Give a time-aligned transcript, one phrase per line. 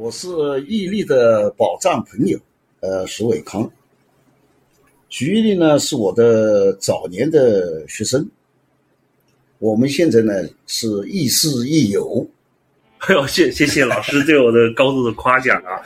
[0.00, 0.28] 我是
[0.68, 2.38] 毅力的宝藏朋友，
[2.78, 3.68] 呃，石伟康。
[5.08, 8.24] 徐毅力呢是我的早年的学生，
[9.58, 10.32] 我们现在呢
[10.68, 12.24] 是亦师亦友。
[13.08, 15.82] 哎呦，谢谢谢老师对我的高度的夸奖啊！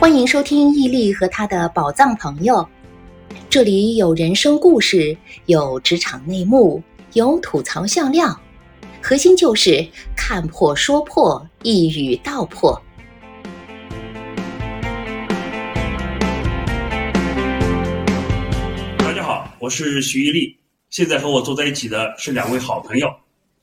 [0.00, 2.66] 欢迎收听毅力和他的宝藏朋友，
[3.50, 6.82] 这里有人生故事，有职场内幕，
[7.14, 8.40] 有吐槽笑料，
[9.02, 12.82] 核心就是看破说破，一语道破。
[18.96, 20.56] 大家好，我是徐一力，
[20.88, 23.06] 现在和我坐在一起的是两位好朋友，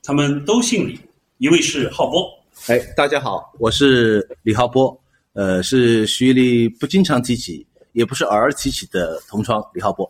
[0.04, 1.00] 他们都姓李，
[1.40, 2.32] 一位是浩波，
[2.68, 4.96] 哎，大家好，我是李浩波，
[5.34, 10.08] 呃，是徐一力不经常提起，也不是偶尔提起的同窗李浩波。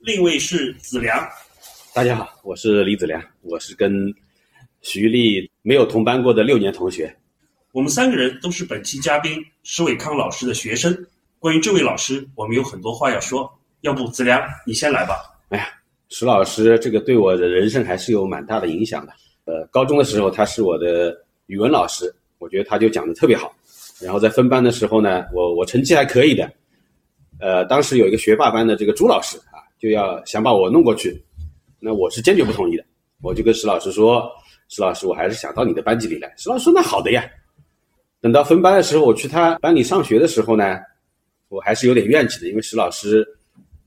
[0.00, 1.24] 另一位是子良，
[1.92, 3.92] 大家好，我是李子良，我是跟
[4.80, 7.12] 徐丽没有同班过的六年同学。
[7.72, 10.96] 我们三个人都是本期嘉宾石伟康老师的学生。
[11.40, 15.16] 关于这位老师，我们有很多话要说，要不子良你先来吧。
[15.48, 15.66] 哎呀，
[16.10, 19.12] 石老师这个对我的人生还是有蛮大的影响的。
[19.46, 21.12] 呃，高中的时候他是我的
[21.46, 23.52] 语文老师，我觉得他就讲的特别好。
[24.00, 26.50] 然后在分班的时候呢，我我成绩还可以的。
[27.40, 31.20] 呃，当时有一个学霸班的这个朱老师啊，就要想把我弄过去，
[31.80, 32.84] 那我是坚决不同意的。
[33.22, 34.30] 我就跟石老师说
[34.68, 37.24] ：“石老师，我还是想到你的班级里来。”石老师说：“那好的呀。”
[38.20, 40.78] 等到分班的时候，我去他班里上学的时候呢，
[41.48, 43.26] 我还是有点怨气的，因为石老师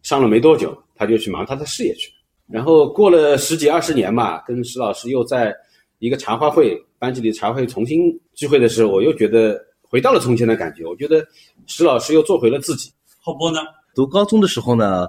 [0.02, 2.16] 上了没多久，他就去忙他的事业去了。
[2.48, 5.56] 然后过了十几二十年嘛，跟石老师又在
[6.00, 10.84] 一个茶话会班级里茶会重新聚会的时候，我又觉得回到了从前的感觉。
[10.84, 11.26] 我觉得
[11.66, 12.92] 石老师又做回了自己。
[13.20, 13.60] 浩波呢？
[13.96, 15.08] 读高中的时候呢，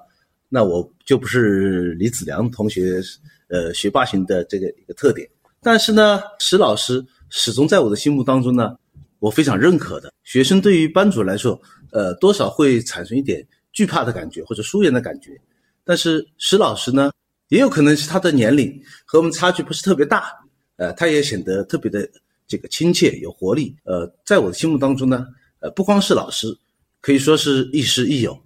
[0.48, 3.00] 那我就不是李子良同学，
[3.48, 5.28] 呃，学霸型的这个一个特点。
[5.62, 8.76] 但是呢，石老师始终在我的心目当中呢，
[9.18, 10.12] 我非常认可的。
[10.22, 11.60] 学生对于班主任来说，
[11.90, 15.40] 呃，多少会产生一点惧怕的感觉或者疏远的感觉。
[15.84, 17.10] 但是石老师呢，
[17.48, 20.32] 也有可能是他的年龄和我们差距不是特别大，
[20.76, 22.08] 呃，他也显得特别的
[22.46, 23.74] 这个亲切有活力。
[23.84, 25.26] 呃，在我的心目当中呢，
[25.60, 26.46] 呃，不光是老师，
[27.00, 28.38] 可以说是亦师亦友。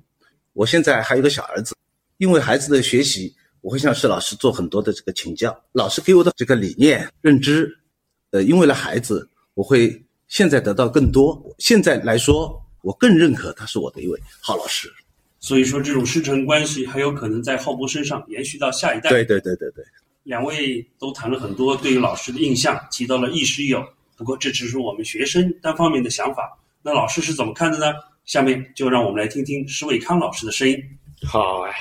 [0.53, 1.75] 我现在还有个小儿子，
[2.19, 5.57] 因为孩子的学习，我会向施老师做很多的这个请教。
[5.73, 7.79] 老师给我的这个理念认知，
[8.31, 11.41] 呃，因为了孩子，我会现在得到更多。
[11.59, 14.93] 现在来说，我更认可他是我的一位好老师。
[15.41, 19.09] 所以说，这种师承关系还有可能在浩博身上延续到下一代。
[19.11, 19.85] 对对对对对，
[20.25, 23.81] 两位都谈了很多对于老师的印象，提到了亦师亦友。
[24.17, 27.95] 不过这只是我们学生单方面的想法，那老师是怎么看的呢？
[28.25, 30.77] 下面就让我们来听听石伟康老师的声音。
[31.25, 31.73] 好呀，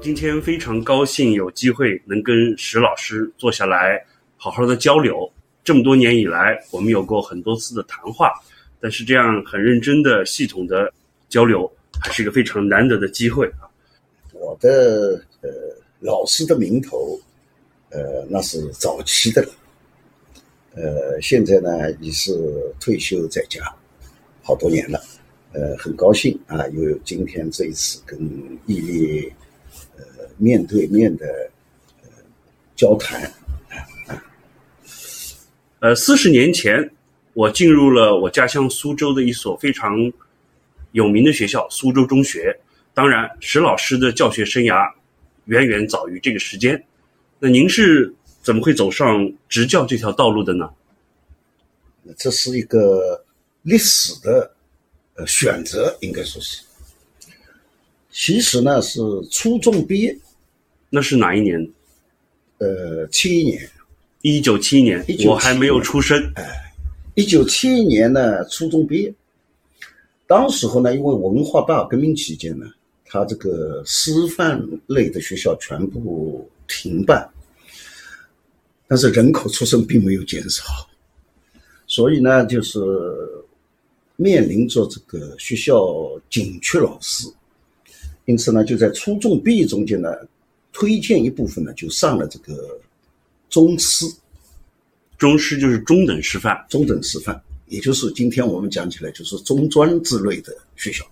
[0.00, 4.00] 今天非常高兴有机会能跟石老师坐下来
[4.36, 5.28] 好好的交流。
[5.64, 8.32] 这么多年以来，我们有过很多次的谈话，
[8.80, 10.92] 但是这样很认真的、系统的
[11.28, 11.68] 交流，
[12.00, 13.66] 还是一个非常难得的机会啊。
[14.32, 15.50] 我的呃
[15.98, 17.18] 老师的名头，
[17.90, 19.48] 呃那是早期的了，
[20.76, 22.32] 呃现在呢已是
[22.78, 23.60] 退休在家
[24.48, 24.98] 好多年了，
[25.52, 28.18] 呃很高兴啊又有今天这一次跟
[28.64, 29.30] 毅力
[29.98, 30.02] 呃
[30.38, 31.26] 面对面的
[32.02, 32.08] 呃
[32.74, 33.30] 交谈。
[35.80, 36.90] 呃，四十年前，
[37.34, 40.10] 我进入了我家乡苏州的一所非常
[40.92, 42.58] 有名的学校——苏州中学。
[42.94, 44.90] 当然，石老师的教学生涯
[45.44, 46.82] 远远早于这个时间。
[47.38, 50.70] 那您是怎么会走上执教这条道路的呢？
[52.16, 53.22] 这是一个
[53.62, 54.50] 历史的
[55.14, 56.62] 呃选择，应该说是。
[58.10, 60.18] 其实呢，是初中毕业，
[60.90, 61.70] 那是哪一年？
[62.58, 63.70] 呃，七一年。
[64.22, 66.20] 一九七一年，我还没有出生。
[66.34, 66.44] 哎，
[67.14, 69.14] 一九七一年呢，初中毕业。
[70.26, 72.66] 当时候呢，因为文化大革命期间呢，
[73.04, 77.30] 他这个师范类的学校全部停办，
[78.88, 80.64] 但是人口出生并没有减少，
[81.86, 82.80] 所以呢，就是
[84.20, 87.26] 面临着这个学校紧缺老师，
[88.26, 90.10] 因此呢，就在初中毕业中间呢，
[90.72, 92.78] 推荐一部分呢，就上了这个。
[93.50, 94.04] 中师，
[95.16, 101.02] 中师就是中等师范，中等师范，也就是今天我们讲起来就是中专之类的学校。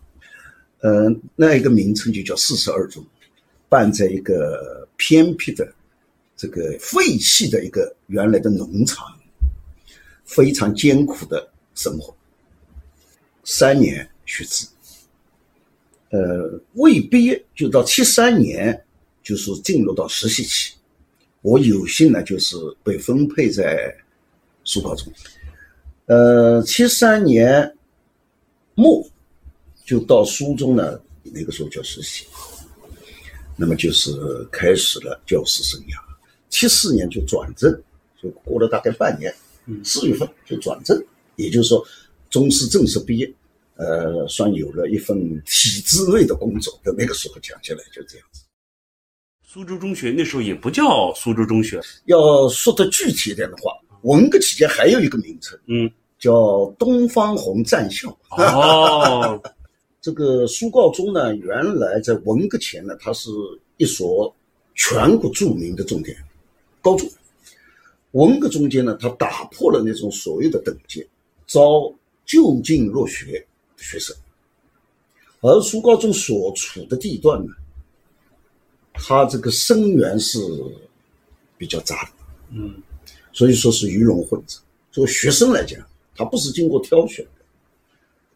[0.83, 3.03] 嗯，那一个名称就叫四十二中，
[3.71, 5.67] 办在一个偏僻的
[6.37, 9.07] 这个废弃的一个原来的农场，
[10.27, 12.15] 非常艰苦的生活。
[13.49, 14.67] 三年学制，
[16.11, 18.85] 呃，未毕业就到七三年，
[19.23, 20.75] 就是进入到实习期。
[21.43, 23.97] 我有幸呢，就是被分配在
[24.65, 25.13] 苏高中。
[26.07, 27.73] 呃，七三年
[28.75, 29.09] 末
[29.85, 32.27] 就到苏中呢，那个时候叫实习，
[33.55, 34.11] 那么就是
[34.51, 35.95] 开始了教师生涯。
[36.49, 37.73] 七四年就转正，
[38.21, 39.33] 就过了大概半年，
[39.85, 41.01] 四月份就转正，
[41.37, 41.87] 也就是说，
[42.31, 43.33] 中师正式毕业。
[43.79, 48.43] 呃，算有了一份体制内的工作，在那个时候讲起来就这样子。
[49.45, 58.09] 苏州中学那时候也不叫苏州中学，要说的具体一点的话，文革期间还有一个名称，嗯，叫东方红战校。
[58.31, 59.39] 哦，
[60.01, 63.29] 这个苏告中呢，原来在文革前呢，它是
[63.77, 64.35] 一所
[64.75, 66.17] 全国著名的重点
[66.81, 67.07] 高中。
[68.13, 71.07] 文革中间呢，它打破了那种所谓的等级，
[71.47, 71.93] 招
[72.27, 73.47] 就近入学。
[73.79, 74.17] 学生，
[75.43, 77.53] 而苏高中所处的地段呢，
[78.95, 80.39] 它这个生源是
[81.59, 82.11] 比较杂的，
[82.53, 82.83] 嗯，
[83.35, 84.59] 所以说是鱼龙混杂。
[84.91, 85.79] 作为学生来讲，
[86.17, 87.45] 他不是经过挑选的；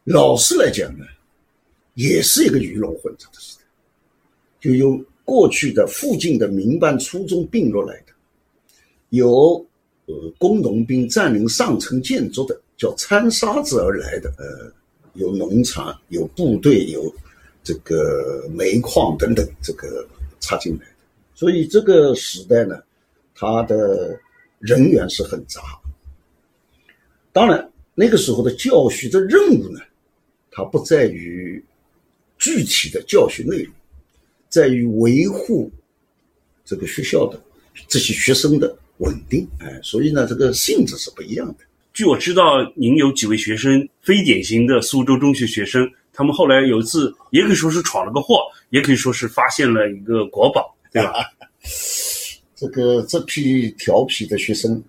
[0.04, 1.06] 老师来讲呢，
[1.94, 3.64] 也是一个鱼龙混杂的时代，
[4.60, 8.12] 就有过去的附近的民办初中并入来的，
[9.08, 9.66] 有
[10.04, 14.72] 呃工农兵占领上层建筑的，叫掺沙子而来的，呃。
[15.14, 17.12] 有农场，有部队，有
[17.64, 20.06] 这个煤矿等等，这个
[20.38, 20.92] 插进来的。
[21.34, 22.80] 所以这个时代呢，
[23.34, 24.16] 它的
[24.60, 25.60] 人员是很杂。
[27.32, 29.80] 当然，那个时候的教学的任务呢，
[30.48, 31.62] 它不在于
[32.38, 33.74] 具体的教学内容，
[34.48, 35.68] 在于维护
[36.64, 37.42] 这个学校的
[37.88, 39.44] 这些学生的稳定。
[39.58, 41.64] 哎，所以呢，这个性质是不一样的。
[41.92, 48.40] 据我知道，您有几位学生非典型的苏州中学学生，他们后来有一次，也可以说是闯了个祸，
[48.70, 51.12] 也可以说是发现了一个国宝，对吧？
[52.54, 54.80] 这个这批调皮的学生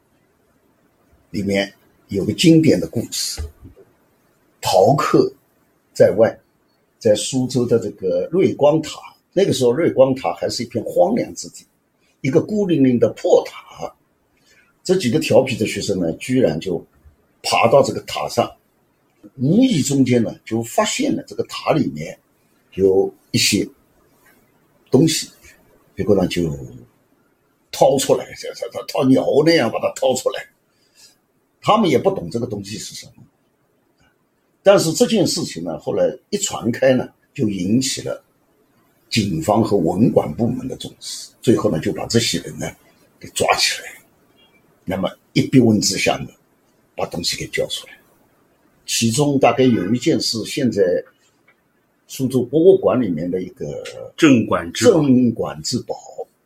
[1.31, 1.73] 里面
[2.09, 3.41] 有个经典的故事：
[4.61, 5.31] 逃课
[5.93, 6.37] 在外，
[6.99, 8.99] 在苏州的这个瑞光塔，
[9.33, 11.65] 那个时候瑞光塔还是一片荒凉之地，
[12.21, 13.91] 一个孤零零的破塔。
[14.83, 16.85] 这几个调皮的学生呢，居然就。
[17.43, 18.55] 爬到这个塔上，
[19.37, 22.15] 无意中间呢，就发现了这个塔里面
[22.73, 23.67] 有一些
[24.91, 25.27] 东西，
[25.97, 26.55] 结果呢就
[27.71, 30.45] 掏出来，像像掏鸟那样把它掏出来。
[31.59, 33.23] 他们也不懂这个东西是什么，
[34.61, 38.23] 但是这件事情呢，后来一传开呢，就引起了
[39.09, 42.71] 警方和文管部门的重视，最后呢就把这些人呢
[43.19, 44.00] 给抓起来。
[44.85, 46.27] 那么一逼问之下呢。
[46.93, 47.93] 把东西给交出来，
[48.85, 50.83] 其中大概有一件事，现在
[52.05, 53.65] 苏州博物馆里面的一个
[54.17, 55.95] 镇馆之镇馆之宝，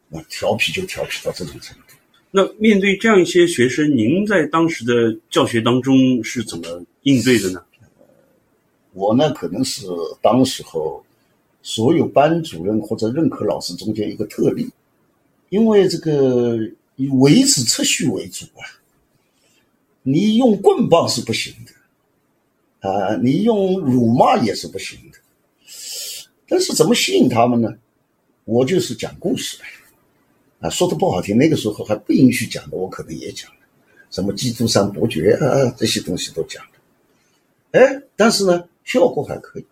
[0.07, 1.95] 那调皮就调皮到这种程度。
[2.29, 7.61] 那面对这样一些学生，您在当时的教学当中是怎么应对的呢？
[8.93, 9.85] 我呢，可能是
[10.21, 11.03] 当时候
[11.63, 14.69] 所有班主任或者任课老师中间一个特例，
[15.49, 16.59] 因为这个
[16.95, 18.63] 以维持秩序为主啊。
[20.03, 25.17] 你用棍棒是不行的，啊，你用辱骂也是不行的。
[26.47, 27.75] 但是怎么吸引他们呢？
[28.43, 29.65] 我就是讲故事呗，
[30.59, 33.57] 啊，说的不好听，那个时候还不允许讲的，我可能也讲了，
[34.11, 36.71] 什么基督山伯爵啊，这些东西都讲了。
[37.71, 39.65] 哎，但是呢，效果还可以。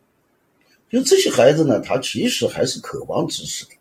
[0.89, 3.71] 就这些孩子呢，他其实还是渴望知识的，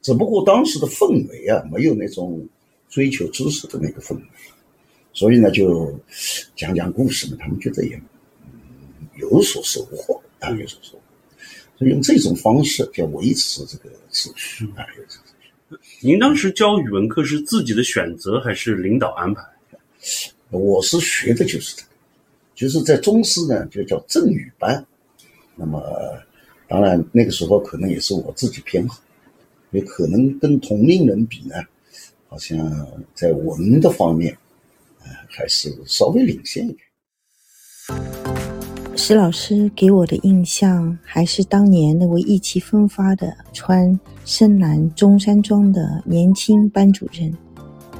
[0.00, 2.48] 只不过当时的氛围啊，没有那种
[2.90, 4.22] 追求知识的那个氛围。
[5.14, 5.98] 所以呢，就
[6.54, 7.98] 讲讲故事嘛，他们觉得也
[9.16, 11.02] 有所收获啊，有所收获。
[11.78, 14.84] 所以用这种方式叫维持这个秩序啊。
[16.02, 19.42] 您当时教语文课是自己的选择还是领导安排？
[20.50, 21.88] 我是学的就是这个，
[22.54, 24.84] 就是在中师呢就叫正语班。
[25.54, 25.80] 那么
[26.66, 29.00] 当然那个时候可能也是我自己偏好，
[29.70, 31.54] 也可能跟同龄人比呢，
[32.30, 32.56] 好像
[33.14, 34.34] 在文的方面。
[35.02, 36.80] 呃还是稍微领先一点。
[38.96, 47.34] 石老师给我的印象还是当年那位意气风发的穿深蓝中山装的年轻班主任，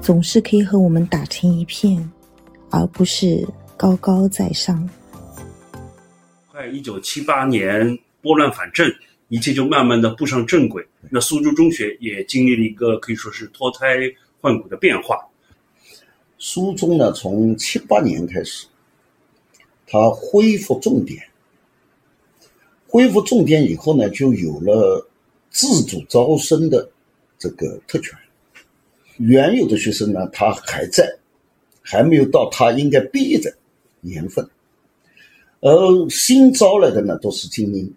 [0.02, 2.10] 总是可以和我们打成一片，
[2.68, 4.86] 而不是高高在上。
[6.50, 8.86] 快一九七八年拨乱反正，
[9.30, 10.86] 一切就慢慢的步上正轨。
[11.08, 13.96] 那苏州中学也经历了一个可以说是脱胎
[14.40, 15.16] 换骨的变化。
[16.36, 18.66] 苏中呢，从七八年开始，
[19.86, 21.22] 它恢复重点，
[22.88, 25.08] 恢复重点以后呢，就有了
[25.48, 26.90] 自主招生的
[27.38, 28.18] 这个特权。
[29.18, 31.08] 原有的学生呢，他还在，
[31.82, 33.54] 还没有到他应该毕业的
[34.00, 34.48] 年份，
[35.60, 37.94] 而新招来的呢，都是精英。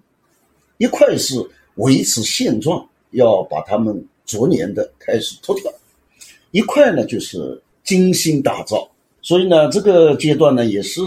[0.83, 1.35] 一块是
[1.75, 5.71] 维持现状，要把他们逐年的开始脱掉；
[6.51, 8.91] 一块呢，就是精心打造。
[9.21, 10.99] 所以呢，这个阶段呢，也是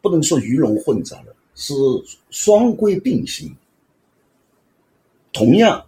[0.00, 1.74] 不能说鱼龙混杂的，是
[2.30, 3.54] 双规并行。
[5.30, 5.84] 同样，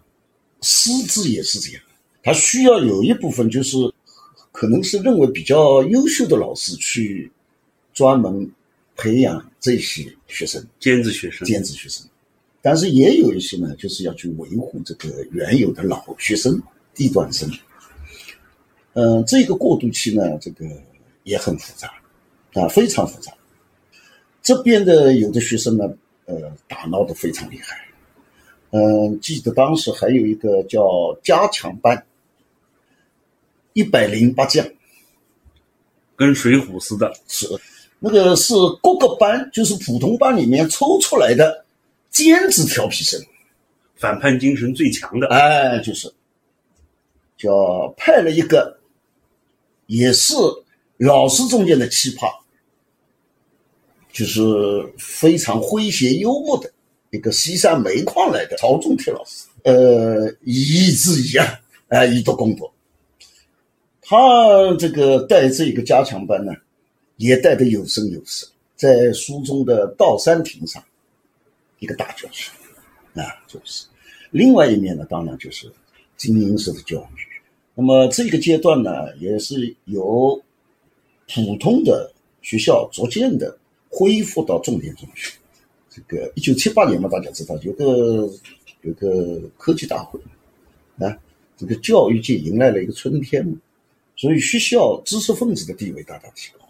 [0.61, 1.81] 师资也是这样，
[2.21, 3.75] 他需要有一部分就是
[4.51, 7.31] 可能是认为比较优秀的老师去
[7.91, 8.47] 专门
[8.95, 12.05] 培养这些学生，尖子学生，尖子学生。
[12.61, 16.61] 但是也有一些呢，就是要去维护这个原有的老学生、
[16.93, 17.49] 地段生。
[18.93, 20.65] 嗯，这个过渡期呢，这个
[21.23, 21.89] 也很复杂，
[22.53, 23.31] 啊，非常复杂。
[24.41, 25.85] 这边的有的学生呢，
[26.25, 27.85] 呃，打闹的非常厉害。
[28.71, 32.05] 嗯，记得当时还有一个叫加强班，
[33.71, 34.67] 一百零八将，
[36.17, 37.47] 跟水浒似的，是
[37.99, 41.65] 那个是各个班，就是普通班里面抽出来的。
[42.09, 43.21] 尖子调皮生，
[43.95, 46.11] 反叛精神最强的，哎，就是
[47.37, 48.79] 叫派了一个，
[49.87, 50.33] 也是
[50.97, 52.29] 老师中间的奇葩，
[54.11, 54.41] 就是
[54.97, 56.71] 非常诙谐幽默的
[57.11, 62.73] 一个西山煤矿来的曹仲铁老师，呃，一字一啊，哎，一读功多。
[64.01, 64.17] 他
[64.79, 66.51] 这个带这个加强班呢，
[67.17, 70.83] 也带的有声有色，在书中的道山亭上。
[71.79, 72.51] 一个大教室，
[73.15, 73.85] 啊，就是。
[74.31, 75.71] 另外一面呢，当然就是
[76.15, 77.21] 精英式的教育。
[77.73, 80.39] 那么这个阶段呢，也是由
[81.33, 83.57] 普通的学校逐渐的
[83.89, 85.35] 恢复到重点中学。
[85.89, 88.29] 这个一九七八年嘛，大家知道有个
[88.81, 90.19] 有个科技大会，
[90.99, 91.17] 啊，
[91.57, 93.43] 这个教育界迎来了一个春天，
[94.15, 96.65] 所以学校知识分子的地位大大提高。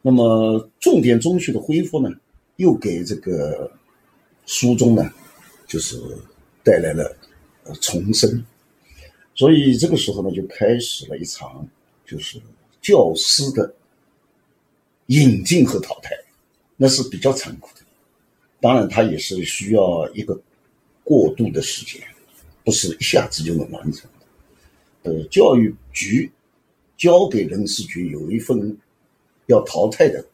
[0.00, 2.10] 那么重点中学的恢复呢，
[2.56, 3.70] 又给这个。
[4.44, 5.10] 书中呢，
[5.66, 5.96] 就是
[6.64, 7.16] 带来了
[7.80, 8.44] 重生，
[9.34, 11.66] 所以这个时候呢，就开始了一场
[12.04, 12.40] 就是
[12.80, 13.72] 教师的
[15.06, 16.10] 引进和淘汰，
[16.76, 17.80] 那是比较残酷的。
[18.60, 20.38] 当然，它也是需要一个
[21.04, 22.02] 过渡的时间，
[22.64, 25.10] 不是一下子就能完成的。
[25.10, 26.30] 呃，教育局
[26.96, 28.76] 交给人事局有一份
[29.46, 30.24] 要淘汰的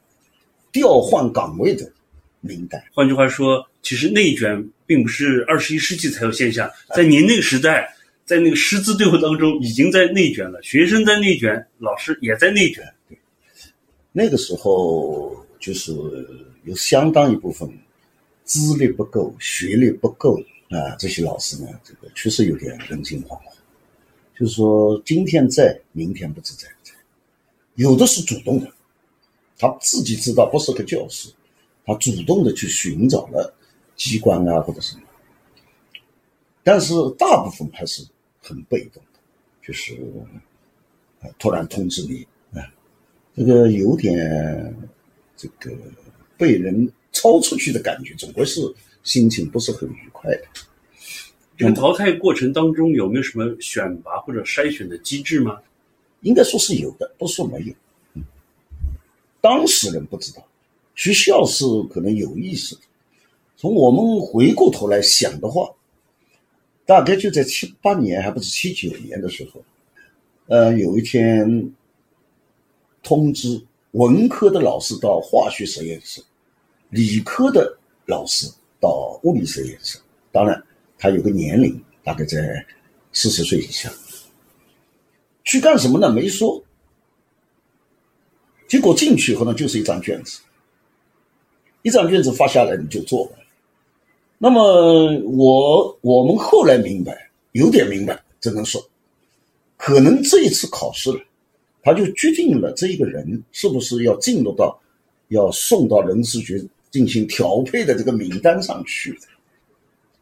[0.72, 1.90] 调换岗位的
[2.40, 2.82] 名单。
[2.94, 3.64] 换句话说。
[3.88, 7.90] 其实内卷并不是二十一世纪才有现象，在您那个时代，
[8.26, 12.84] 在那个师资队伍当中已经在内卷了，学生在内卷，老师也在内卷。
[14.12, 15.90] 那个时候就是
[16.64, 17.66] 有相当一部分
[18.44, 23.54] 资历不够、学历不够啊，这些老师呢，这个确实有点人心惶惶。
[24.38, 26.92] 就是说，今天在，明天不知在不在。
[27.76, 28.70] 有的是主动的，
[29.56, 31.30] 他自己知道不是个教师，
[31.86, 33.54] 他主动的去寻找了。
[33.98, 35.02] 机关啊，或者什么，
[36.62, 38.02] 但是大部分还是
[38.40, 39.20] 很被动的，
[39.60, 39.98] 就是
[41.38, 42.26] 突然通知你
[42.58, 42.64] 啊，
[43.34, 44.74] 这个有点
[45.36, 45.76] 这个
[46.36, 48.60] 被人超出去的感觉，总归是
[49.02, 50.44] 心情不是很愉快的。
[51.56, 55.60] 这个淘汰过程当中有没有什么选拔或者筛选的机制吗？
[56.20, 57.74] 应该说是有的，不是说没有。
[58.14, 58.22] 嗯，
[59.40, 60.46] 当事人不知道，
[60.94, 62.82] 学校是可能有意识的。
[63.60, 65.68] 从我们回过头来想的话，
[66.86, 69.60] 大概就在七八年，还不是七九年的时候，
[70.46, 71.68] 呃，有一天
[73.02, 73.60] 通知
[73.90, 76.22] 文科的老师到化学实验室，
[76.90, 78.48] 理科的老师
[78.80, 79.98] 到物理实验室。
[80.30, 80.64] 当然，
[80.96, 82.64] 他有个年龄，大概在
[83.12, 83.92] 四十岁以下。
[85.42, 86.12] 去干什么呢？
[86.12, 86.62] 没说。
[88.68, 90.42] 结果进去以后呢，就是一张卷子，
[91.82, 93.28] 一张卷子发下来你就做。
[94.40, 98.80] 那么我我们后来明白，有点明白，只能说，
[99.76, 101.20] 可能这一次考试了，
[101.82, 104.80] 他就决定了这一个人是不是要进入到
[105.30, 109.10] 要送到人事局进行调配的这个名单上去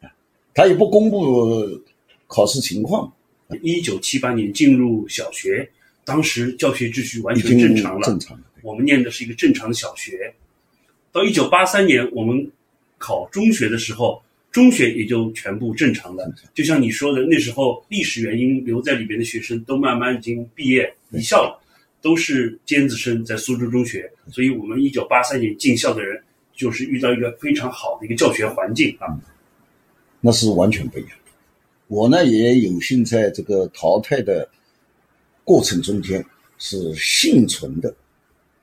[0.01, 0.09] 的，
[0.55, 1.79] 他也不公布
[2.25, 3.13] 考试情况。
[3.61, 5.69] 一九七八年进入小学，
[6.03, 10.33] 当时教学秩序完全正常了，正常我们念的是一个正常的小学。
[11.11, 12.51] 到一九八三年，我们。
[12.97, 16.33] 考中学的时候，中学也就全部正常了。
[16.53, 21.61] 就像你说的，那时候历史原因留在里边的学生都慢慢已经毕业离校了，
[22.01, 24.11] 都是尖子生在苏州中学。
[24.31, 26.21] 所以，我们一九八三年进校的人
[26.55, 29.07] 就是遇到一个非常好的一个教学环境啊。
[30.19, 31.31] 那是完全不一样的。
[31.87, 34.49] 我呢也有幸在这个淘汰的
[35.43, 36.25] 过程中间
[36.57, 37.95] 是幸存的，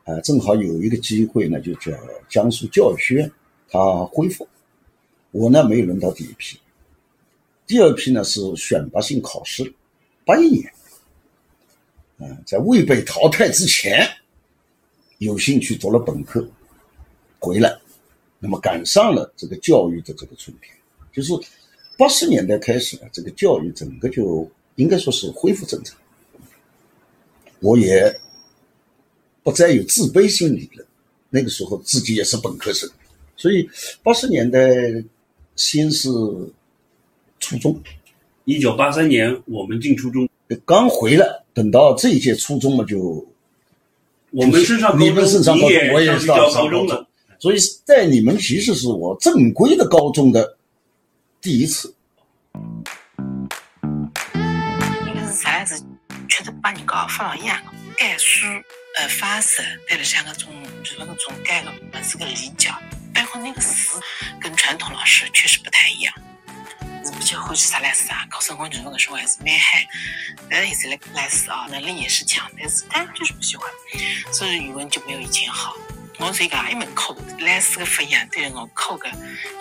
[0.04, 1.92] 啊，正好有一个机会呢，就叫
[2.28, 3.30] 江苏教育学院
[3.74, 4.46] 他恢复，
[5.32, 6.56] 我呢没有轮到第一批，
[7.66, 9.74] 第二批呢是选拔性考试，
[10.24, 10.72] 八一年，
[12.18, 14.08] 嗯，在未被淘汰之前，
[15.18, 16.48] 有幸去读了本科，
[17.40, 17.76] 回来，
[18.38, 20.72] 那么赶上了这个教育的这个春天，
[21.12, 21.32] 就是。
[21.96, 25.96] 八十年代开始呢，这个教育整个就应该说是恢复正常。
[27.60, 28.12] 我也
[29.44, 30.84] 不再有自卑心理了。
[31.30, 32.90] 那个时候自己也是本科生，
[33.36, 33.68] 所以
[34.02, 34.58] 八十年代
[35.56, 36.08] 先是
[37.38, 37.80] 初中。
[38.44, 40.28] 一九八三年我们进初中，
[40.64, 43.26] 刚回来，等到这一届初中嘛，就
[44.30, 47.06] 我们升上你们升上高中，我也是上高中了。
[47.38, 50.56] 所以在你们其实是我正规的高中的。
[51.40, 51.94] 第一次，
[54.34, 55.84] 应该是啥样子？
[56.26, 58.46] 确实把人家放一样的概述
[58.98, 60.50] 呃方式，带了像个种
[60.82, 62.70] 就是那种改个不是个理教，
[63.38, 64.00] 那个词
[64.40, 66.14] 跟传统老师确实不太一样。
[67.04, 69.86] 是比较欢喜啥来是啥，考生活就是那个时候还是蛮嗨，
[70.48, 73.70] 但是现在来是啊，能力也是强，但是但就是不喜欢，
[74.32, 75.76] 所以语文就没有以前好。
[76.18, 79.10] 我所以讲一门课来四个分样，对我课个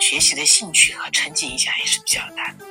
[0.00, 2.64] 学习的兴趣和成绩影响也是比较大的。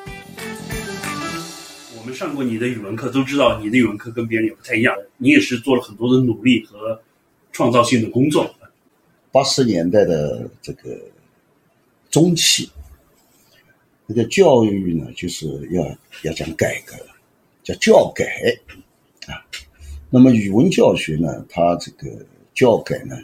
[1.96, 4.96] 我们上过你的语文课，都知道你的语文课跟别人也不太一样。
[5.18, 7.00] 你也是做了很多的努力和
[7.52, 8.56] 创造性的工作。
[9.34, 10.96] 八十年代的这个
[12.12, 12.70] 中期，
[14.08, 15.84] 这个教育呢，就是要
[16.22, 16.96] 要讲改革，
[17.64, 18.26] 叫教改
[19.26, 19.42] 啊。
[20.12, 22.24] 那么语文教学呢，它这个
[22.54, 23.18] 教改呢。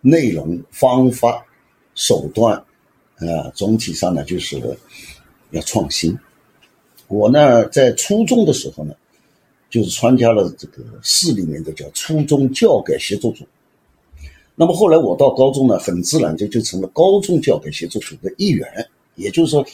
[0.00, 1.44] 内容、方法、
[1.96, 2.56] 手段，
[3.16, 4.56] 啊，总体上呢就是
[5.50, 6.16] 要创新。
[7.08, 8.94] 我呢在初中的时候呢，
[9.68, 13.44] 就是参加了这个市里面的叫初中教改协作组。
[14.58, 18.66] 那么后来我到高中呢，很自然就就成了高中教改协作组的一员。
[19.14, 19.64] 也就是说，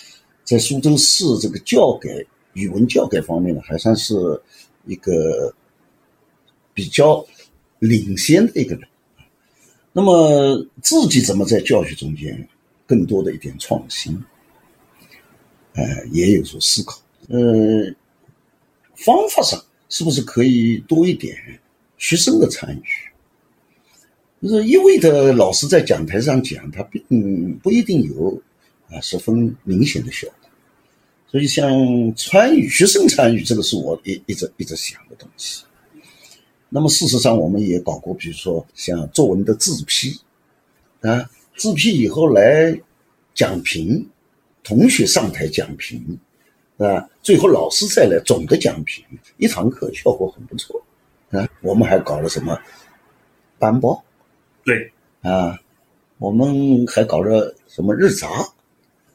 [0.45, 2.11] 在苏州市这个教改
[2.53, 4.15] 语文教改方面呢，还算是
[4.87, 5.55] 一个
[6.75, 7.25] 比较
[7.79, 8.87] 领先的一个人。
[9.93, 12.49] 那么自己怎么在教学中间
[12.87, 14.21] 更多的一点创新？
[15.75, 17.01] 呃，也有所思考。
[17.29, 17.39] 呃，
[18.95, 21.37] 方法上是不是可以多一点
[21.99, 23.12] 学生的参与？
[24.43, 28.43] 就是一味的老师在讲台上讲，他并不一定有
[28.91, 30.51] 啊十分明显的效果。
[31.29, 31.71] 所以，像
[32.17, 35.63] 参与学生参与，这个是我一一直一直想的东西。
[36.69, 40.19] 那么事实上，我们也搞过，比如说像作文的自批，
[41.03, 42.77] 啊，自批以后来
[43.35, 44.05] 讲评，
[44.65, 46.19] 同学上台讲评，
[46.79, 49.05] 啊，最后老师再来总的讲评，
[49.37, 50.83] 一堂课效果很不错，
[51.31, 52.59] 啊，我们还搞了什么
[53.59, 54.03] 班报，
[54.65, 54.91] 对，
[55.23, 55.59] 啊，
[56.19, 58.29] 我们还搞了什么日杂，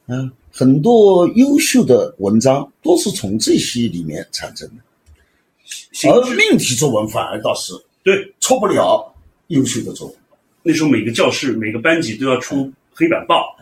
[0.08, 6.10] 啊，很多优秀的文章都是从这些里面产生的。
[6.10, 8.34] 而命题作文反而倒是对。
[8.40, 9.14] 出不了
[9.48, 10.16] 优秀的作文。
[10.64, 13.58] 那时候每个教室、每个班级都要出黑板报，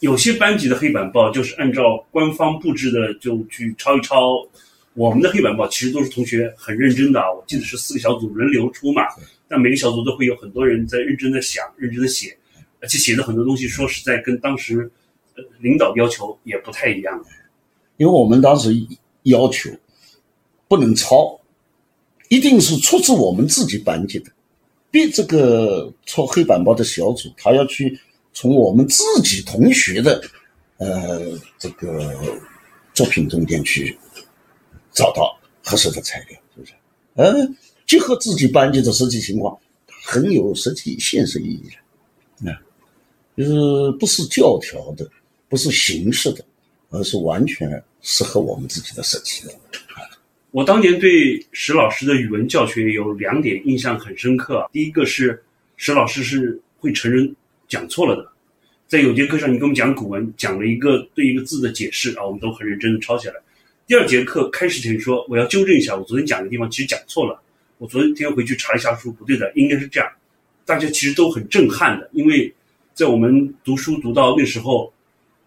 [0.00, 4.46] 有些班级的黑板报就是按照官方布置的就去抄一抄。
[4.94, 9.02] 我们的黑板报其实都是同学很认真的啊，我记得是四个小组轮流出嘛，
[9.48, 12.36] 但每个小组都会有很多人在认真的想、认真的写，
[12.80, 14.90] 而且写的很多东西，说实在跟当时
[15.60, 17.24] 领导要求也不太一样。
[17.96, 18.70] 因为我们当时
[19.22, 19.70] 要求
[20.68, 21.40] 不能抄。
[22.28, 24.32] 一定是出自我们自己班级的，
[24.90, 27.96] 比这个抄黑板报的小组，他要去
[28.32, 30.20] 从我们自己同学的，
[30.78, 31.20] 呃，
[31.56, 32.12] 这个
[32.92, 33.96] 作品中间去
[34.90, 36.72] 找到合适的材料，是不是？
[37.14, 39.56] 嗯，结合自己班级的实际情况，
[40.02, 41.62] 很有实际现实意义
[42.44, 42.60] 的，啊，
[43.36, 45.08] 就是不是教条的，
[45.48, 46.44] 不是形式的，
[46.90, 49.54] 而是完全适合我们自己的设计的。
[50.50, 54.66] 我当年对石老师的语文教学有两点印象很深刻。
[54.72, 55.42] 第一个是
[55.76, 57.34] 石老师是会承认
[57.68, 58.26] 讲错了的，
[58.88, 63.36] 在有节课上你给我们讲古文，讲了一个对一个字的解释啊，我们都很认真的抄下来。
[63.86, 67.38] 第二节课开始前说我要纠正一下，我昨天讲的地方其实讲错了，
[67.78, 70.10] 我昨天回去查一下书，不对的，应该是这样。
[70.64, 72.52] 大家其实都很震撼的，因为
[72.94, 74.92] 在我们读书读到那时候，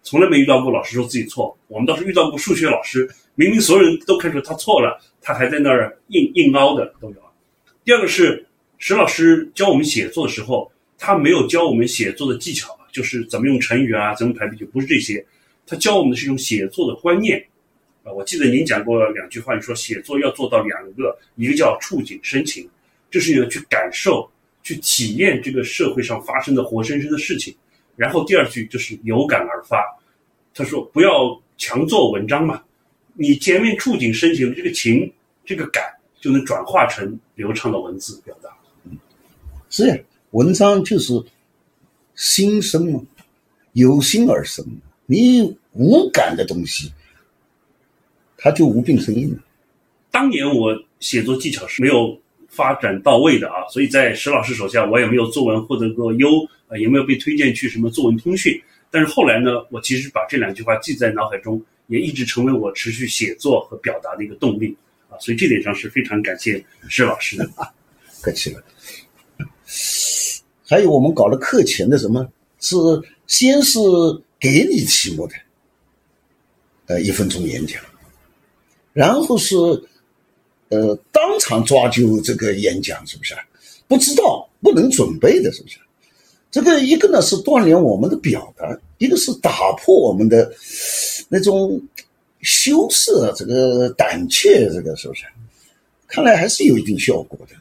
[0.02, 3.08] 从来没遇到过老师说自己错，我们倒是遇到过数学老师。
[3.34, 7.16] 明明所有人都看出他错了，他还在那儿硬硬凹的都有。
[7.84, 8.46] 第二个是
[8.78, 15.24] 石老师教我们写作的时候，他没有教我们写作的技巧，就是怎么用成语啊，怎么排比句，不是这些，
[15.66, 17.44] 他教我们的是一种写作的观念。
[18.02, 22.66] 啊，我记得您讲过两句话，你说写作要做到两个，一个叫触景生情，
[23.10, 24.26] 就是你要去感受、
[24.62, 27.54] 去体验这个社会上发生的活生生的事情。
[27.96, 29.84] 然后第二句就是有感而发，
[30.54, 32.62] 他说不要强做文章嘛，
[33.12, 35.12] 你前面触景生情，这个情、
[35.44, 35.84] 这个感
[36.18, 38.48] 就能转化成流畅的文字表达。
[38.84, 38.98] 嗯
[39.68, 39.96] 是呀，
[40.30, 41.12] 文章就是
[42.14, 43.02] 心生嘛，
[43.74, 44.64] 由心而生。
[45.04, 46.90] 你无感的东西。
[48.42, 49.38] 他就无病呻吟了。
[50.10, 56.28] 当年我写作技巧是没有发展到位的啊，所以在石老师手下，我也没有作文获得过优，
[56.68, 58.60] 呃，也没有被推荐去什么作文通讯。
[58.90, 64.74] 但是后来呢，我其实把这两句话记在脑海中，也一直成为我持续写作和表达的一个动力
[65.10, 65.14] 啊。
[65.20, 67.48] 所以这点上是非常感谢石老师的。
[68.22, 68.62] 客气了。
[70.66, 72.26] 还有我们搞了课前的什么，
[72.58, 72.76] 是
[73.26, 73.78] 先是
[74.38, 75.34] 给你题目的，
[76.86, 77.80] 呃，一分钟演讲。
[78.92, 79.56] 然后是，
[80.68, 83.34] 呃，当场抓阄这个演讲是不是？
[83.86, 85.78] 不知道不能准备的是不是？
[86.50, 90.52] 这个一个呢是锻炼我们的表达，一个是打破我们的
[91.28, 91.80] 那种
[92.42, 95.24] 羞涩，这个胆怯，这个是不是？
[96.08, 97.54] 看来还是有一定效果的。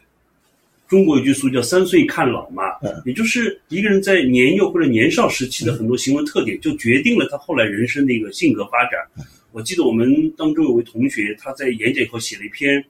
[0.87, 9.27] 中国有句俗语叫“三岁看老”嘛，嗯，也就是一个人在年幼或者年少时期的很多行为特点，就决定了他后来人生的一个性格发展。
[9.51, 12.83] 我记得我们当中有位同学，他在演讲以后写了一篇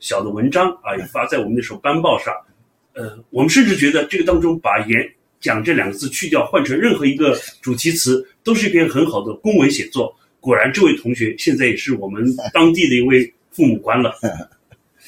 [0.00, 2.34] 小的文章啊，也发在我们那时候班报上。
[2.94, 10.16] 呃，我们甚至觉得这个当中把“演讲”这两个字去掉，换成任何一个主题词，都是一篇很好的公文写作。
[10.40, 12.24] 果然，这位同学现在也是我们
[12.54, 14.14] 当地的一位父母官了。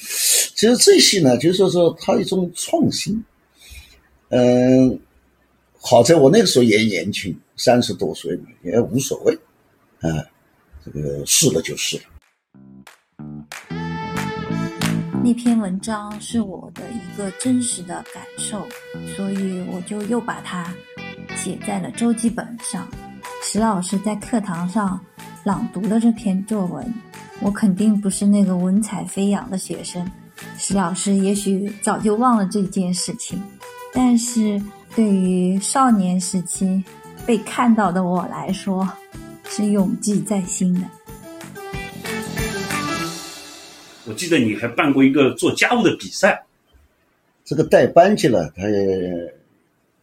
[0.53, 3.23] 其实这些呢，就是说他一种创新。
[4.29, 4.99] 嗯，
[5.79, 9.33] 好在我那个时候也年轻，三十多岁嘛也无所谓，
[10.01, 10.09] 啊。
[10.11, 10.38] 这
[10.89, 12.03] 个是了就是了。
[15.23, 18.67] 那篇文章是我的一个真实的感受，
[19.15, 20.73] 所以我就又把它
[21.35, 22.87] 写在了周记本上。
[23.43, 24.99] 石老师在课堂上
[25.43, 26.93] 朗读了这篇作文，
[27.41, 30.09] 我肯定不是那个文采飞扬的学生。
[30.57, 33.41] 石老师也许早就忘了这件事情，
[33.93, 34.61] 但是
[34.95, 36.83] 对于少年时期
[37.25, 38.87] 被看到的我来说，
[39.59, 40.79] 是永记在心的。
[44.05, 46.45] 我记得你还办过一个做家务的比赛，
[47.43, 48.63] 这个带班级了，他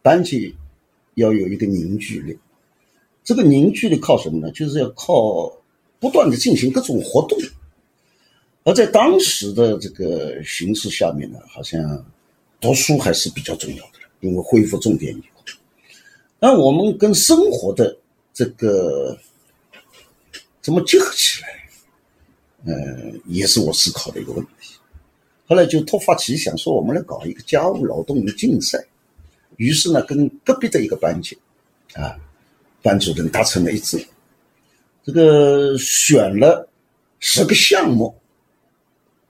[0.03, 0.55] 班级
[1.15, 2.37] 要有一个凝聚力。
[3.23, 4.51] 这个凝聚力靠什么呢？
[4.51, 5.51] 就是要靠
[5.99, 7.35] 不断的进行各种活动。
[8.63, 12.05] 而在当时的这个形势下面呢，好像
[12.61, 15.41] 读书还是比较重要的，因为恢复重点以后，
[16.39, 17.97] 那我们跟生活的
[18.31, 19.17] 这个。
[20.67, 21.47] 怎么结合起来？
[22.65, 24.75] 嗯，也是我思考的一个问题。
[25.47, 28.77] 后来就突发奇想，说我们来搞一个家务劳动的竞赛。
[29.55, 31.37] 于是呢，跟隔壁的一个班级，
[31.93, 32.19] 啊，
[32.81, 34.05] 班主任达成了一致，
[35.05, 36.67] 这个选了
[37.21, 38.13] 十个项目，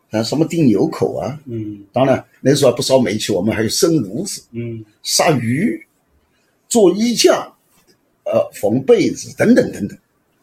[0.10, 5.86] 啊，什么钉纽口啊，嗯，当然那时候还不烧煤气，我们还有生炉子，嗯，杀鱼，
[6.67, 7.47] 做衣架，
[8.26, 9.95] 呃，缝被子等等等等。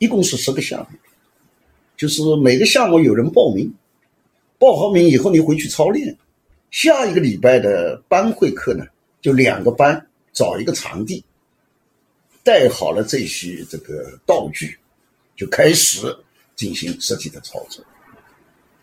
[0.04, 0.98] 一共是十个项目，
[1.96, 3.72] 就是每个项目有人报名，
[4.58, 6.14] 报好名以后你回去操练。
[6.70, 8.84] 下一个礼拜的班会课呢，
[9.22, 11.24] 就两个班找一个场地，
[12.42, 14.76] 带好了这些这个道具，
[15.34, 16.14] 就开始
[16.54, 17.82] 进行实际的操作。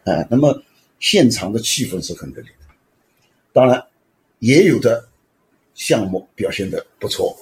[0.05, 0.59] 哎，那么
[0.99, 2.65] 现场的气氛是很热烈的，
[3.53, 3.85] 当然
[4.39, 5.07] 也有的
[5.75, 7.37] 项目表现的不错，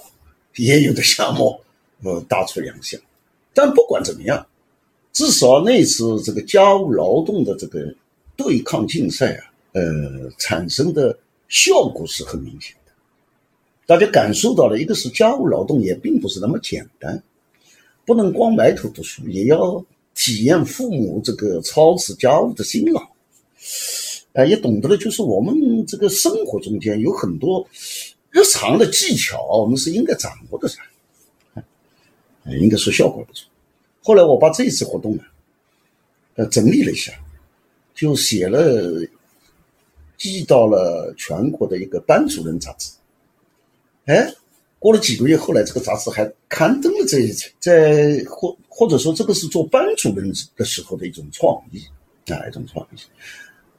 [0.58, 1.62] 也有的项目
[2.04, 3.00] 呃大出洋相。
[3.54, 4.46] 但不管怎么样，
[5.12, 7.94] 至少那次这个家务劳动的这个
[8.36, 9.84] 对抗竞赛啊，呃，
[10.38, 12.92] 产生的效果是很明显的。
[13.86, 17.22] 大家感受到了，一个是家务劳动也并不是那么简单，
[18.06, 19.84] 不能光埋头读书，也要
[20.16, 23.02] 体验父母这个操持家务的辛劳。
[24.34, 27.68] 啊，也懂得了，就是我们这个生活中间有很多
[28.30, 30.78] 日常的技巧，我们是应该掌握的噻。
[32.58, 33.48] 应该说效果不错。
[34.02, 35.24] 后来我把这次活动呢，
[36.36, 37.12] 呃，整理了一下，
[37.94, 39.06] 就写了，
[40.18, 42.90] 寄到了全国的一个班主任杂志。
[44.06, 44.34] 哎，
[44.80, 51.84] 过了几个月，后来这个杂志还刊登了这一层，在或或者说这个是做班主任的时候的一种创意
[52.32, 52.98] 啊，一种创意，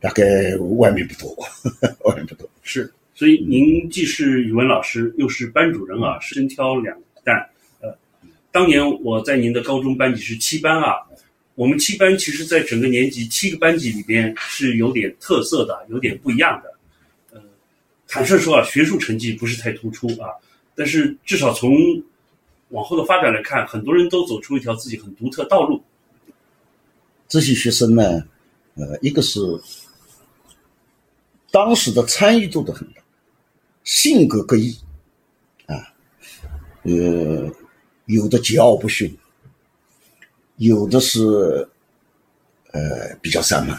[0.00, 1.34] 大概外面不多，
[2.04, 2.92] 外面不多是。
[3.14, 7.36] 所以您既是语文老师，又是班主任啊，身挑两担。
[8.52, 10.94] 当年我在您的高中班级是七班啊，
[11.54, 16.74] 我们七班其实在整个年级七个班级里边是有点特色的，有点不一样的。
[17.32, 17.40] 呃，
[18.08, 20.30] 坦率说啊，学术成绩不是太突出啊，
[20.74, 21.72] 但是至少从
[22.70, 25.82] 往后的发展来看，很多人都走出一条自己很独特道路。
[27.28, 28.24] 这些学生呢，
[28.74, 29.40] 呃，一个是
[31.52, 33.00] 当时的参与度都很大。
[33.84, 34.76] 性格各异，
[35.66, 35.74] 啊，
[36.82, 37.50] 呃，
[38.10, 39.16] 有的桀骜不驯，
[40.56, 41.20] 有的是
[42.72, 43.78] 呃比较散漫，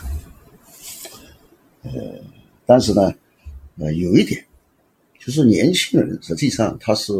[1.83, 1.91] 呃，
[2.65, 3.13] 但是呢，
[3.77, 4.43] 呃，有一点
[5.19, 7.13] 就是年轻人实际上他是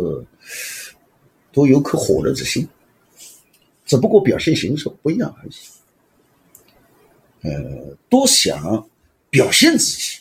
[1.52, 2.67] 都有颗火热之心，
[3.86, 5.54] 只不过表现形式不一样而已，
[7.41, 8.89] 呃，多想
[9.30, 10.17] 表现自己。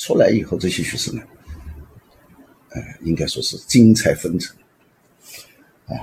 [0.00, 1.22] 出来以后，这些学生呢，
[2.70, 4.56] 呃，应该说是精彩纷呈，
[5.88, 5.96] 啊，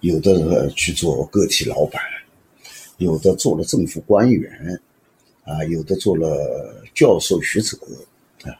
[0.00, 2.02] 有的去做个体老板，
[2.98, 4.80] 有的做了政府官员，
[5.44, 7.78] 啊，有的做了教授学者，
[8.42, 8.50] 啊，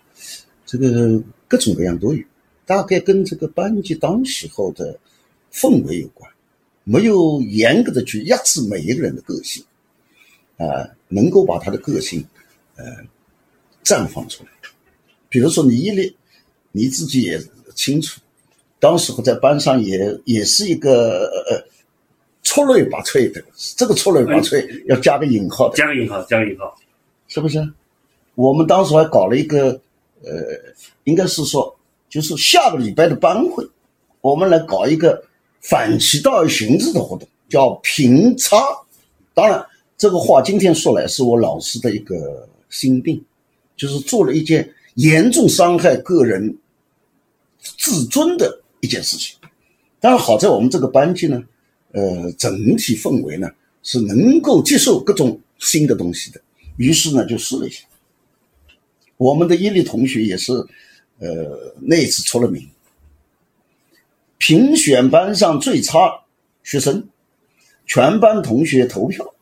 [0.65, 2.25] 这个各种各样都有，
[2.65, 4.99] 大概跟这个班级当时候的
[5.53, 6.31] 氛围有关，
[6.85, 9.65] 没有严格的去压制每一个人的个性，
[10.57, 12.25] 啊，能够把他的个性，
[12.77, 12.85] 呃，
[13.83, 14.51] 绽放出来。
[15.29, 16.15] 比如说你一列，
[16.73, 17.43] 你自己也
[17.75, 18.21] 清楚，
[18.81, 21.65] 当时候在班上也也是一个呃
[22.43, 23.43] 出类拔萃的，
[23.77, 26.77] 这个出类拔萃要加个引号的，加个引号，加个引号，
[27.29, 27.59] 是不是？
[28.35, 29.71] 我们当时还搞了一个
[30.23, 30.33] 呃，
[31.05, 31.77] 应该是说
[32.09, 33.67] 就是下个礼拜的班会，
[34.21, 35.23] 我们来搞一个
[35.61, 38.57] 反其道而行之的活动，叫平差。
[39.35, 39.65] 当然，
[39.97, 43.23] 这个话今天说来是我老师的一个心病，
[43.77, 44.73] 就是做了一件。
[44.95, 46.59] 严重伤害个人
[47.61, 49.37] 自尊的一件事情，
[50.01, 51.43] 当然好在我们这个班级呢，
[51.93, 53.51] 呃，整体氛围呢
[53.83, 56.41] 是能够接受各种新的东西的，
[56.77, 57.85] 于是呢就试了一下。
[59.17, 60.53] 我们的伊利同学也是，
[61.19, 62.69] 呃，那次出了名，
[64.39, 66.25] 评选班上最差
[66.63, 67.09] 学生，
[67.87, 69.35] 全班同学投票，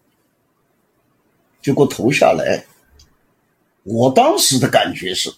[1.61, 2.65] 结果投下来，
[3.83, 5.35] 我当时的感觉是。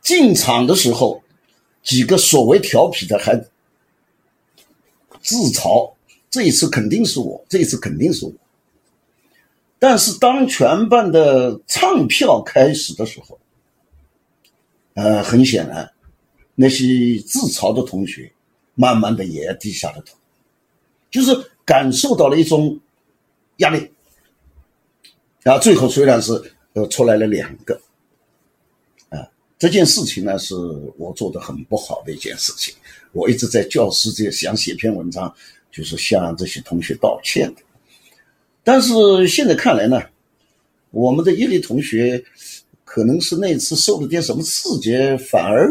[0.00, 1.23] 进场的时候，
[1.84, 3.36] 几个所谓调皮的还
[5.20, 5.92] 自嘲
[6.30, 8.32] ：“这一次肯定是我，这一次肯定是我。”
[9.78, 13.38] 但是当全班的唱票开始的时候，
[14.94, 15.92] 呃，很显然，
[16.54, 18.32] 那些自嘲的同学
[18.74, 20.16] 慢慢的也低下了头，
[21.10, 22.80] 就是感受到了一种
[23.58, 23.90] 压力。
[25.42, 26.32] 然后最后虽然是
[26.72, 27.78] 呃出来了两个。
[29.64, 30.54] 这件事情呢，是
[30.98, 32.74] 我做的很不好的一件事情。
[33.12, 35.34] 我一直在教师界想写篇文章，
[35.72, 37.62] 就是向这些同学道歉的。
[38.62, 40.02] 但是现在看来呢，
[40.90, 42.22] 我们的伊犁同学
[42.84, 45.66] 可能是那次受了点什么刺激，反而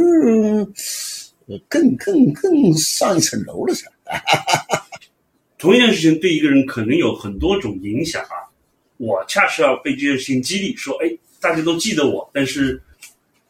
[1.69, 3.87] 更更更上一层楼了噻。
[5.59, 8.49] 同一件事情对一个人可能有很多种影响啊。
[8.97, 12.81] 我恰是要被这件事情激励，说哎，大家都记得我，但是。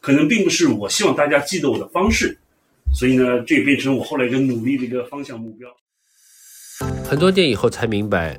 [0.04, 2.38] 可能并不是我希望大家记得我的方式，
[2.94, 5.70] 所以呢，这也变成我后来一个努力的一个方向目标。
[7.06, 8.38] 很多年以后才明白，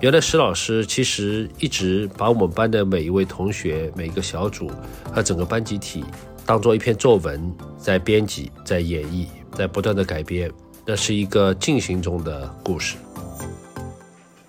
[0.00, 4.68] 原来石老师其实一直把我们班的每一位同学、每个小组
[5.12, 6.02] 和整个班集体
[6.44, 7.40] 当做一篇作文，
[7.78, 10.50] 在编辑、在演绎、在不断的改编，
[10.84, 12.96] 那是一个进行中的故事。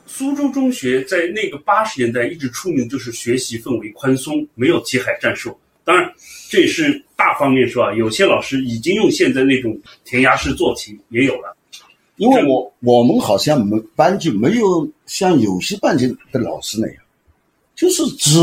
[0.07, 5.55] 苏州中学在那个八十年代一直出名，就是学习氛围宽松，没有题海战术。
[5.85, 6.11] 当然，
[6.49, 11.55] 这也是大方面说啊，有些老师已经用现在那种填鸭式做题也有了。
[12.17, 16.97] 因为我我们好像没班级没有像有些班级的老师那样，
[17.75, 18.39] 就是只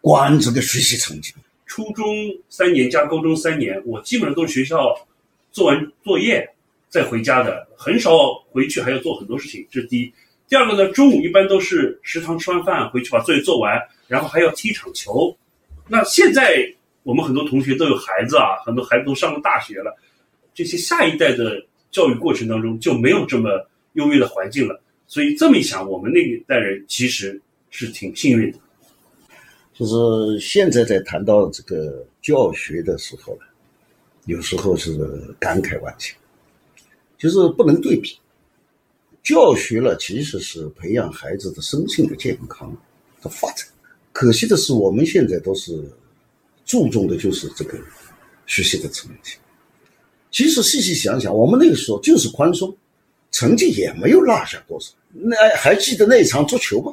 [0.00, 1.32] 管这个学习成绩。
[1.66, 2.06] 初中
[2.48, 4.94] 三年加高中三年，我基本上都是学校
[5.50, 6.48] 做完作业
[6.88, 8.12] 再回家的，很少
[8.52, 9.66] 回去还要做很多事情。
[9.70, 10.12] 这是第一。
[10.48, 15.34] 第二个呢，中午一般都是食堂吃完饭回去把作业做完，然后还要踢场球。
[15.92, 16.72] 那现在
[17.02, 19.92] 我们很多同学都有孩子啊，很多孩子都上了大学了，
[20.54, 24.80] 这些下一代的教育过程当中就没有这么优越的环境了。
[25.08, 28.58] 所以这么一想，我们那一代人其实是挺幸运的。
[29.74, 33.40] 就是现在在谈到这个教学的时候呢，
[34.26, 34.96] 有时候是
[35.40, 36.14] 感慨万千，
[37.18, 38.16] 就是不能对比。
[39.24, 42.72] 教学了其实是培养孩子的身心的健康
[43.20, 43.66] 的发展。
[44.12, 45.82] 可惜的是，我们现在都是
[46.64, 47.78] 注重的就是这个
[48.46, 49.36] 学习的成绩。
[50.30, 52.76] 其实细细想想，我们那个时候就是宽松，
[53.30, 54.92] 成绩也没有落下多少。
[55.12, 56.92] 那还记得那一场足球吗？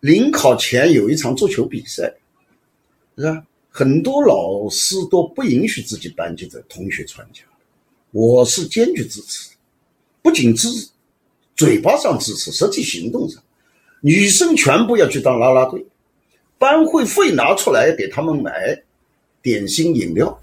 [0.00, 2.14] 临考前有一场足球比赛，
[3.16, 3.44] 是吧？
[3.70, 7.42] 很多老师都不允许自己班级的同学参加，
[8.10, 9.50] 我是坚决支持，
[10.22, 10.88] 不仅支持
[11.56, 13.42] 嘴巴上支持，实际行动上，
[14.00, 15.84] 女生全部要去当啦啦队，
[16.58, 18.52] 班会费拿出来给他们买
[19.42, 20.40] 点心饮料，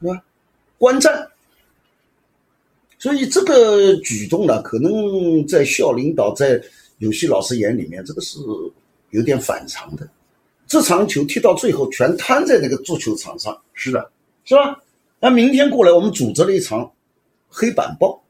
[0.00, 0.22] 是吧？
[0.78, 1.28] 观战。
[2.98, 6.60] 所以这个举动呢，可能在校领导、在
[6.98, 8.38] 有些老师眼里面，这个是
[9.10, 10.08] 有点反常的。
[10.66, 14.10] 这场球踢到最后，全瘫在那个足球场上，是的，
[14.44, 14.82] 是吧？
[15.20, 16.90] 那明天过来，我们组织了一场
[17.48, 18.22] 黑板报，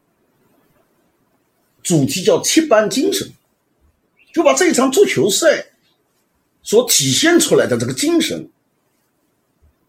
[1.82, 3.28] 主题叫“七班精神”，
[4.34, 5.64] 就把这一场足球赛
[6.64, 8.44] 所体现出来的这个精神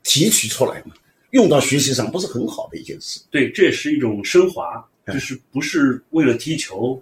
[0.03, 0.93] 提取出来嘛。
[1.31, 7.01] 用到学习上不是很好的一件事，对，这也是一种升华，就是不是为了踢球，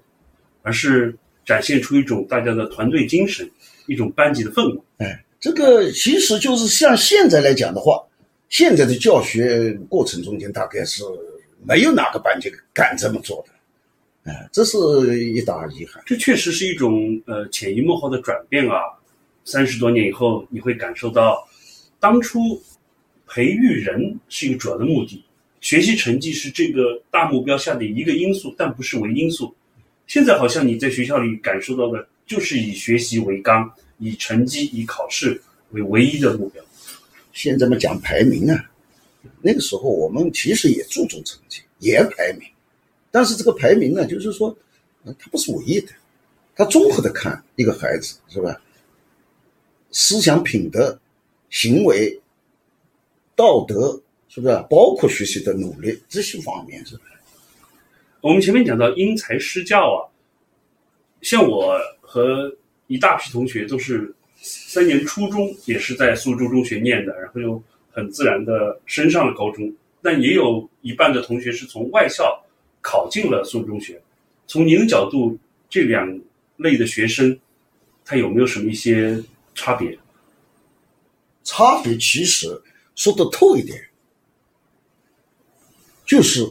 [0.63, 3.47] 而是展现出一种大家的团队精神，
[3.85, 4.81] 一种班级的氛围。
[4.97, 8.01] 哎，这个其实就是像现在来讲的话，
[8.49, 11.03] 现在的教学过程中间，大概是
[11.67, 16.01] 没有哪个班级敢这么做的，哎，这是一大遗憾。
[16.07, 18.77] 这确实是一种呃潜移默化的转变啊，
[19.45, 21.47] 三十多年以后，你会感受到
[21.99, 22.61] 当初。
[23.25, 25.23] 培育人是一个主要的目的，
[25.59, 29.51] 学习成绩是这个大目标下的一个因素，但不是唯因素。
[30.05, 36.63] 现在好像你在学校里感受到的，就是以学习为纲，以成绩、以考试为唯一的目标。
[37.31, 38.69] 现在嘛讲排名啊，
[39.41, 42.47] 那个时候我们其实也注重成绩，也排名，
[43.09, 44.55] 但是这个排名呢，就是说，
[45.03, 45.87] 它不是唯一的，
[46.55, 48.61] 它综合的看一个孩子是吧？
[49.93, 50.99] 思想品德、
[51.49, 52.19] 行为。
[53.35, 57.09] 道德是不是包括学习的努力这些方面是不是？
[58.21, 60.05] 我们前面讲到因材施教啊，
[61.21, 72.39] 像我和一大批同学都是三年初中也是在苏州中学念的，然后又很自然的升上了高中，但也有一半的同学是从外校
[72.81, 73.99] 考进了苏州中学。
[74.45, 75.35] 从您的角度，
[75.71, 76.21] 这两
[76.57, 77.35] 类的学生
[78.05, 79.19] 他有没有什么一些
[79.63, 79.97] 差别？
[81.43, 82.61] 差别其实。
[82.95, 83.89] 说的透一点，
[86.05, 86.47] 就是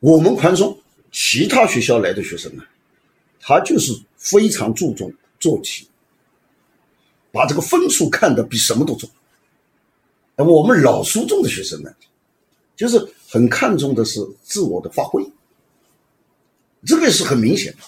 [0.00, 0.76] 我们宽松，
[1.12, 2.64] 其他学校来的学生呢，
[3.38, 5.88] 他就是非常注重做题，
[7.30, 9.08] 把这个分数看得比什么都重。
[10.34, 11.94] 而我们老苏中的学生呢，
[12.74, 12.98] 就是
[13.28, 15.24] 很看重的是自我的发挥，
[16.84, 17.78] 这个是很明显的。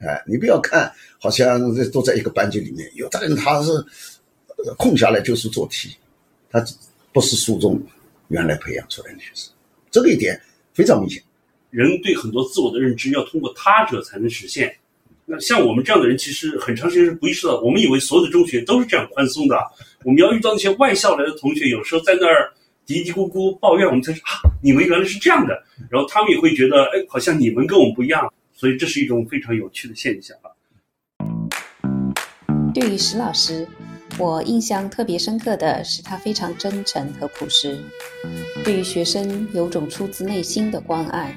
[0.00, 3.70] 哎，你不要看好像这都在一个班级里面，有的人他是
[4.76, 5.96] 空下来就是做题，
[6.50, 6.64] 他。
[7.12, 7.76] 不是书中
[8.28, 9.52] 原来培养出来的学生，
[9.90, 10.40] 这个一点
[10.72, 11.20] 非常明显。
[11.70, 14.72] 人对很多自我的认知要通过他者才能实现。
[15.26, 19.58] 那像我们这样的人，其实很长时间是不意识到，我们以为所有的中学都是这样宽松的。
[20.04, 22.52] 我们要遇到那些外校来的同学，有时候在那儿
[22.86, 25.60] 嘀嘀咕咕抱怨，我们才说啊，你们原来是这样的。
[25.90, 28.32] 然后他们也会觉得，哎，好像你们跟我们不一样。
[28.60, 30.52] 所以这是一种非常有趣的现象啊。
[32.74, 33.66] 对于石老师。
[34.18, 37.80] 我印象特别深刻的是，他非常真诚和朴实，
[38.62, 41.34] 对于学生有种出自内心的关爱。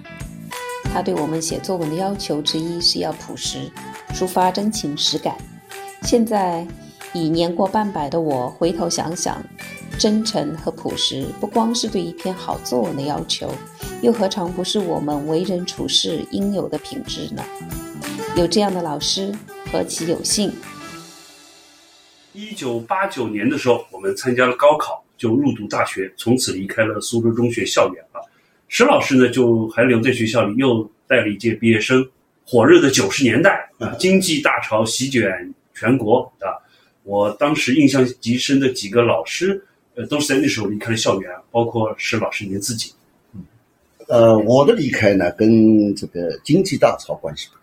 [0.83, 3.71] 他对我们写作文的要求之一是要朴实，
[4.13, 5.37] 抒发真情实感。
[6.01, 6.67] 现在
[7.13, 9.41] 已年过半百的我，回头想想，
[9.97, 13.53] 真诚和朴实不光是对一篇好作文的要求，
[14.01, 17.43] 又何尝不是我们为人处事应有的品质呢？
[18.35, 19.33] 有这样的老师，
[19.71, 20.51] 何其有幸！
[22.33, 28.19] 一九八九年的时候，我们参加了高考，就入读大学，从此离开了苏州中学校园了。
[28.67, 32.05] 石老师呢，就还留在学校里，又带了一届毕业生。
[32.45, 36.57] 火热的九十年代啊，经济大潮席卷全国啊。
[37.03, 39.63] 我当时印象极深的几个老师，
[39.95, 42.93] 呃，都是在那时候离开了校园，包括石老师您自己。
[43.33, 43.43] 嗯
[44.07, 47.61] 呃，我的离开呢，跟这个经济大潮关系不大。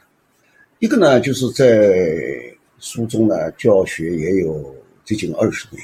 [0.79, 2.51] 一个呢，就是在。
[2.83, 4.75] 书中呢，教学也有
[5.05, 5.83] 接近二十年。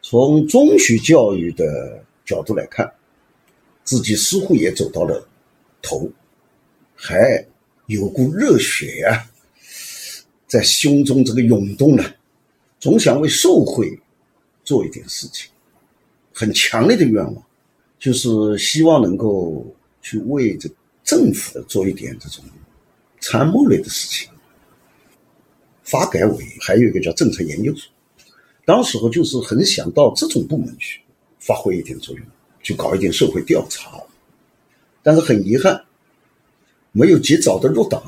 [0.00, 2.92] 从中学教育的角度来看，
[3.84, 5.24] 自己似乎也走到了
[5.80, 6.10] 头，
[6.96, 7.46] 还
[7.86, 9.24] 有股热血呀，
[10.48, 12.02] 在胸中这个涌动呢，
[12.80, 13.96] 总想为社会
[14.72, 15.50] 做一点事情，
[16.32, 17.44] 很强烈的愿望，
[17.98, 19.66] 就是希望能够
[20.00, 20.66] 去为这
[21.04, 22.42] 政府做一点这种
[23.20, 24.30] 参谋类的事情。
[25.82, 27.86] 发改委还有一个叫政策研究所，
[28.64, 31.02] 当时候就是很想到这种部门去
[31.38, 32.26] 发挥一点作用，
[32.62, 34.02] 去搞一点社会调查，
[35.02, 35.84] 但是很遗憾，
[36.92, 38.02] 没有及早的入党。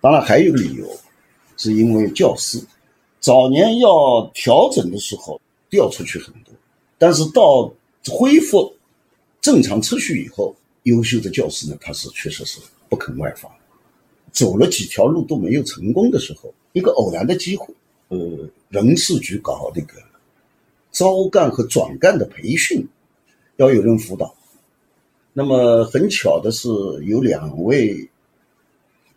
[0.00, 0.88] 当然还有个理由，
[1.58, 2.58] 是因为教师
[3.26, 6.54] 早年要调整的时候调出去很多，
[6.96, 7.68] 但是到
[8.08, 8.72] 恢复
[9.40, 10.54] 正常秩序以后，
[10.84, 13.50] 优秀的教师呢，他是确实是不肯外放，
[14.30, 17.66] 走了几条路都没有成功的时候，一个偶然的机会，
[18.10, 19.94] 呃，人事局搞那个
[20.92, 22.86] 招干和转干的培训，
[23.56, 24.32] 要有人辅导。
[25.32, 26.68] 那么很巧的是，
[27.04, 28.08] 有两位。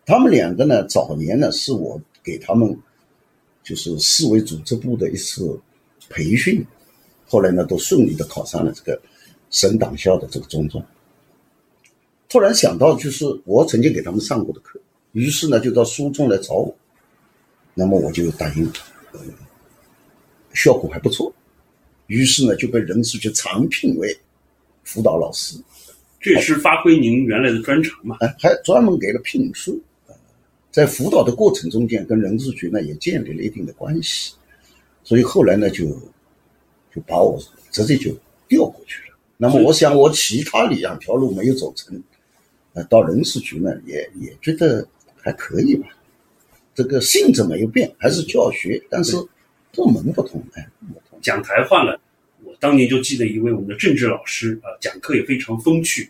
[0.04, 2.76] 他们两个呢，早年呢是我给他们
[3.70, 5.60] 就是市委组织部的一次
[6.10, 6.66] 培训，
[7.28, 9.00] 后来呢都顺利的考上了这个
[9.52, 10.84] 省党校的这个中专。
[12.28, 14.80] 突然想到，就是我曾经给他们上过的课，
[15.12, 16.76] 于是呢就到书中来找我，
[17.76, 18.74] 那么我就答应了，
[20.56, 21.32] 效果还不错，
[22.08, 24.20] 于是呢就被人事局常聘为
[24.84, 25.60] 辅导老师，
[26.20, 28.18] 这也是发挥您原来的专长嘛？
[28.22, 29.80] 哎，还专门给了聘书。
[30.72, 34.34] 在辅导的过程中间，跟人事局呢也建立了一定的关系，
[35.04, 35.86] 所以后来呢就
[36.94, 37.40] 就把我
[37.72, 38.12] 直接就
[38.48, 39.18] 调过去了。
[39.36, 42.00] 那么我想我其他两条路没有走成，
[42.74, 45.88] 呃，到人事局呢也也觉得还可以吧。
[46.76, 49.18] 这个性质没有变，还是教学，但是
[49.74, 50.70] 部门不同，哎，
[51.22, 52.00] 讲台换了。
[52.44, 56.10] 我当年就记得一位我们的政治老师啊，讲课也非常风趣。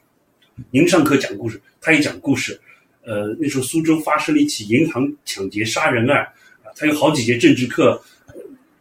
[0.69, 2.59] 您上课讲故事，他也讲故事。
[3.03, 6.23] 呃，那时候苏州发生了一起银行抢劫杀人案，
[6.63, 7.99] 啊，他有好几节政治课，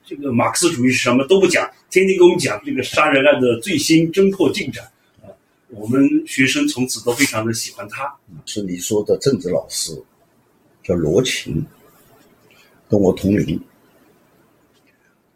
[0.05, 4.85] 这个马克思主义是什么都不讲，天天给我们讲这个杀人案的最新侦破进展，
[5.23, 5.31] 啊，
[5.69, 8.13] 我们学生从此都非常的喜欢他。
[8.45, 9.93] 是你说的政治老师，
[10.83, 11.65] 叫罗琴，
[12.89, 13.59] 跟我同龄。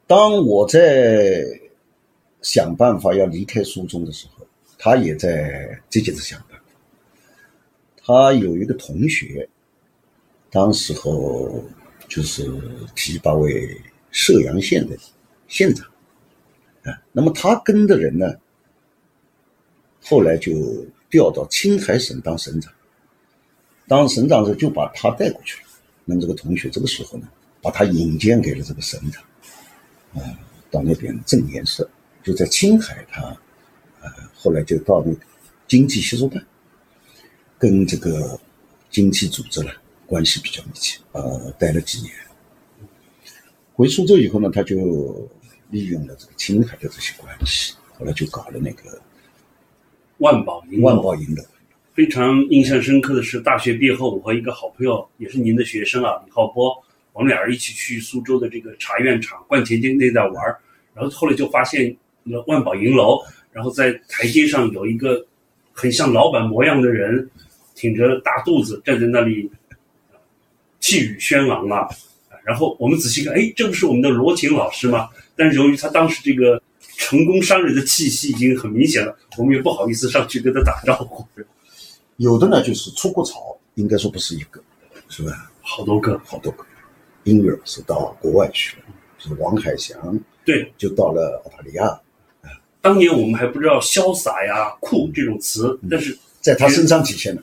[0.06, 1.42] 当我在
[2.42, 6.38] 想办法要离开苏中的时候，他也在积极的想。
[8.04, 9.48] 他有一个同学，
[10.50, 11.64] 当时候
[12.08, 12.50] 就是
[12.96, 13.80] 提拔为
[14.10, 14.96] 射阳县的
[15.46, 15.86] 县长，
[16.82, 18.34] 啊，那么他跟的人呢，
[20.02, 22.72] 后来就调到青海省当省长，
[23.86, 25.68] 当省长时就把他带过去了。
[26.04, 27.28] 那么这个同学这个时候呢，
[27.62, 29.22] 把他引荐给了这个省长，
[30.14, 30.36] 啊，
[30.72, 31.88] 到那边正颜色，
[32.24, 33.22] 就在青海，他，
[34.00, 35.20] 呃，后来就到那个
[35.68, 36.44] 经济吸收办。
[37.62, 38.36] 跟这个
[38.90, 39.70] 经济组织呢
[40.04, 42.10] 关系比较密切，呃，待了几年。
[43.72, 45.30] 回苏州以后呢，他就
[45.70, 49.00] 利用了这个青海的这些关系，后来就搞了那个
[50.18, 51.44] 万宝银万宝银楼。
[51.94, 56.76] 非常印象深刻的是，大学毕业后，我和一个好朋友，也是您的学生啊，李浩波，
[57.12, 60.34] 我们俩人一起去苏州的这个茶院厂观前街那带玩
[60.94, 63.20] 然后后来就发现了万宝银楼，
[63.52, 65.24] 然后在台阶上有一个
[65.72, 67.30] 很像老板模样的人。
[67.74, 69.50] 挺着大肚子站在那里，
[70.80, 71.88] 气宇轩昂啊！
[72.44, 75.08] 然后我们仔细看，哎，这不是我们的罗琴老师吗？
[75.36, 76.60] 但是由于他当时这个
[76.96, 81.24] 成功商人的气息已经很明显了，我们也不好意思上去跟他打招呼。
[82.16, 84.60] 有的呢，就是出过草，应该说不是一个，
[85.08, 85.50] 是吧？
[85.60, 86.64] 好多个，好多个。
[87.24, 88.82] 音乐是到国外去了，
[89.18, 92.00] 是王海翔，对，就到了澳大利亚。
[92.80, 97.42] 当年我们还不知道潇洒呀、酷这种词，但是在他身上体现了。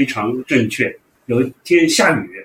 [0.00, 0.90] 非常正确。
[1.26, 2.42] 有一天下雨，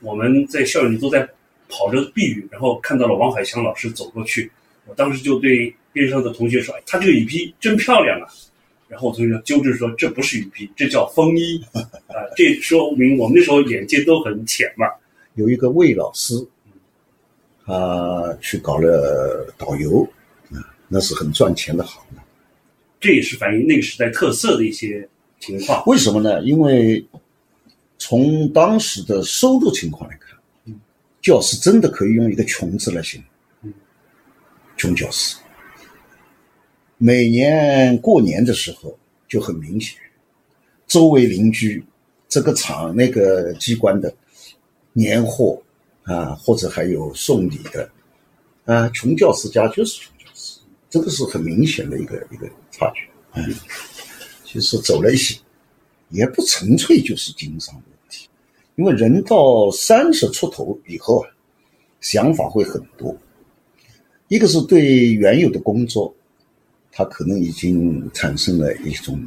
[0.00, 1.20] 我们在校园里都在
[1.68, 4.50] 跑着避雨，然后看到了王海翔老师走过去。
[4.86, 8.26] 我当时就对边上的同学说：“他这个雨披真漂亮啊！”
[8.90, 14.88] 然后我同学纠正说：“这不是雨披，这叫风衣。”啊，这说明我们那时候眼界都很浅嘛。
[15.34, 16.34] 有一个魏老师，
[17.64, 20.02] 他去搞了导游，
[20.50, 22.24] 啊，那是很赚钱的行当。
[22.98, 25.08] 这也是反映那个时代特色的一些。
[25.40, 26.42] 情况为什么呢？
[26.44, 27.04] 因为
[27.98, 30.38] 从当时的收入情况来看，
[31.20, 33.22] 教师真的可以用一个“穷”字来形
[33.62, 33.72] 容。
[34.76, 35.36] 穷教师，
[36.96, 39.98] 每年过年的时候就很明显，
[40.86, 41.84] 周围邻居
[42.28, 44.14] 这个厂那个机关的
[44.92, 45.60] 年货
[46.04, 47.90] 啊，或者还有送礼的
[48.64, 53.08] 啊，穷教师家就是穷教师，这个是很明显的一个一个差距。
[53.34, 53.54] 嗯。
[54.50, 55.38] 其实走了一些，
[56.08, 58.28] 也不纯粹就是经商的问题，
[58.74, 61.30] 因为人到三十出头以后啊，
[62.00, 63.16] 想法会很多。
[64.26, 66.12] 一个是对原有的工作，
[66.90, 69.24] 他可能已经产生了一种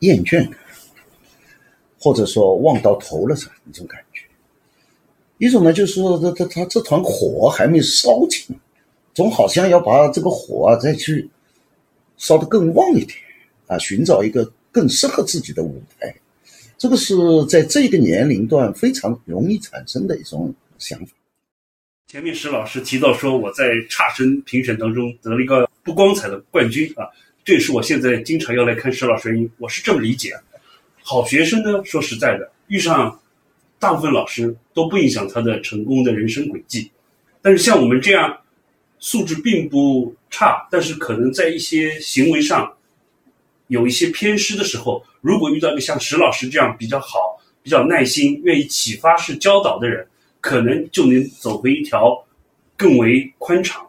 [0.00, 0.58] 厌倦感，
[2.00, 4.22] 或者说望到头了这一种感觉。
[5.38, 8.58] 一种呢，就是说他他他这团火还没烧尽，
[9.14, 11.30] 总好像要把这个火啊再去
[12.16, 13.16] 烧得更旺一点
[13.68, 16.12] 啊，寻找一个更适合自己的舞台。
[16.76, 17.14] 这个是
[17.48, 21.12] 在这个年龄段非常容易产生的一种想法。
[22.06, 27.04] 前面石老师提到说，我在差生评选当中得了一个不光彩的冠军啊，
[27.44, 30.32] 这也是我现在经常要来看石老师，我是这么理解。
[31.02, 33.20] 好学生呢，说实在的，遇上
[33.78, 36.90] 大部分老师都不影响他的成功的人生轨迹。
[37.42, 38.38] 但是像我们这样
[39.00, 42.72] 素质并不差，但是可能在一些行为上
[43.68, 50.06] 有一些偏失的时候，如果遇到一个像石老师这样比较好、比较耐心、愿意启发式教导的人。
[50.40, 52.16] 可能就能走回一条
[52.76, 53.84] 更为宽敞、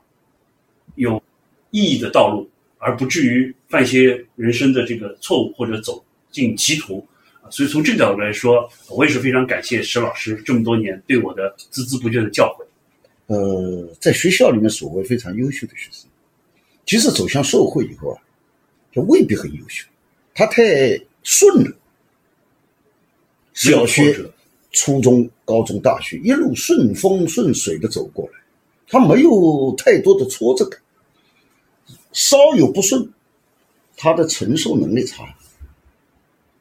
[0.96, 1.22] 有
[1.70, 2.50] 意义的道路，
[2.80, 7.08] 而不至于犯一些人生的这个错误或者走进歧途。
[7.52, 12.66] 所以从这个角度来说，我也是非常感谢石老师这么多年对我的孜孜不倦的教诲。
[13.28, 16.10] 呃，在学校里面所谓非常优秀的学生，
[16.84, 18.18] 即使走向社会以后啊，
[18.92, 19.88] 就未必很优秀，
[20.34, 21.72] 他太顺了。
[23.54, 24.32] 小学。
[24.72, 28.40] 初中、高中、大学一路顺风顺水的走过来，
[28.88, 30.80] 他没有太多的挫折感。
[32.14, 33.12] 稍有不顺，
[33.98, 35.36] 他的承受能力差，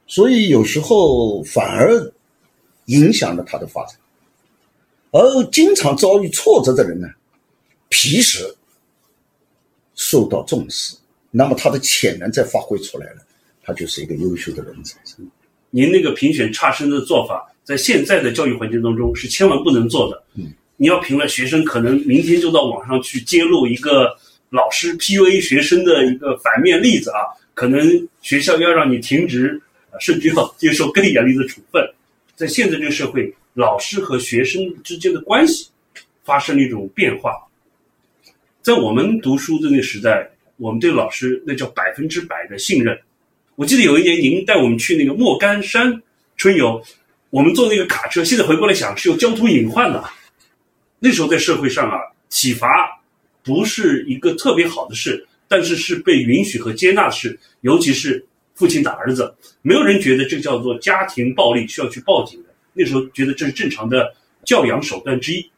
[0.07, 2.11] 所以有时候反而
[2.87, 3.99] 影响了他的发展。
[5.11, 7.07] 而经常遭遇挫折的人呢，
[7.91, 8.57] 平时
[9.95, 10.97] 受到重视，
[11.31, 13.17] 那么他的潜能再发挥出来了，
[13.63, 14.99] 他就是一个优秀的人才。
[15.71, 17.47] 您那个评选差生的做法。
[17.63, 20.23] 在现在的教育环境当中是千万不能做的。
[20.37, 24.17] 嗯，你要评了学生，可能明天就到网上去揭露一个
[24.49, 29.61] 老师 PUA 学生的一个反面例子啊，可能学校要让你停职，
[30.01, 31.87] 甚至要接受更严厉的处分。
[32.35, 35.69] 在现在这个社会，老师和学生之间的关系
[36.25, 37.35] 发生了一种变化。
[38.63, 40.27] 在我们读书的那个时代，
[40.59, 42.99] 我们对老师那叫百分之百的信任。
[43.57, 46.03] 我记得有一年您带我们去那个莫干山
[46.37, 46.85] 春游。
[47.31, 50.03] 我们坐那个卡车，现在回过来想是有交通隐患的。
[50.99, 51.99] 那时候在社会上啊，
[52.31, 52.67] 体罚
[53.43, 57.39] 不是一个特别好的事，但是是被允许和接纳的事。
[57.61, 62.49] 尤其是父亲打儿子，没有人觉得这叫做家庭暴力需要去报警的。
[62.73, 65.51] 那时候觉得这是正常的教养手段之一。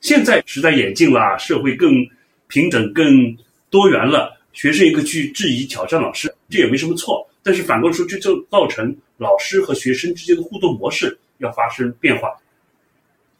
[0.00, 2.04] 现在时代演进了，社会更
[2.48, 3.36] 平等、更
[3.74, 7.28] 多元了，学生也可以去质疑、挑战老师，这也没什么错。
[7.42, 12.28] 但是反过来说，这就造成老师和学生之间的互动模式要发生变化。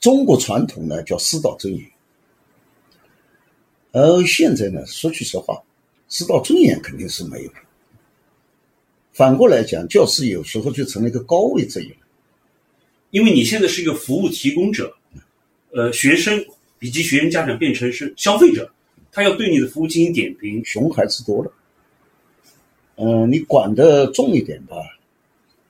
[0.01, 1.87] 中国传统呢叫师道尊严，
[3.93, 5.63] 而现在呢，说句实话，
[6.09, 7.59] 师道尊严肯定是没有了。
[9.13, 11.97] 反过来讲，教师有时候就成了一个高位职业，
[13.11, 14.93] 因为你现在是一个服务提供者，
[15.73, 16.45] 呃，学生
[16.81, 18.69] 以及学生家长变成是消费者，
[19.15, 20.61] 他要对你的服务进行点评。
[20.65, 21.53] 熊孩子多了。
[22.97, 24.77] 嗯，你管的重一点吧，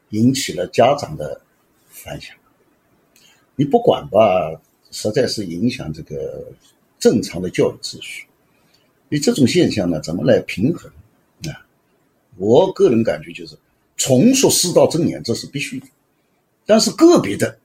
[0.09, 1.42] 引起了家长的
[1.88, 2.34] 反响；
[3.55, 4.59] 你不管吧，
[4.90, 6.51] 实在是影响这个
[6.99, 8.26] 正常的教育秩序。
[9.11, 10.90] 你这种现象呢，怎么来平衡？
[11.47, 11.66] 啊，
[12.38, 13.55] 我个人感觉就是
[13.99, 15.86] 重塑师道尊严，这是必须的。
[16.64, 17.59] 但是个别的，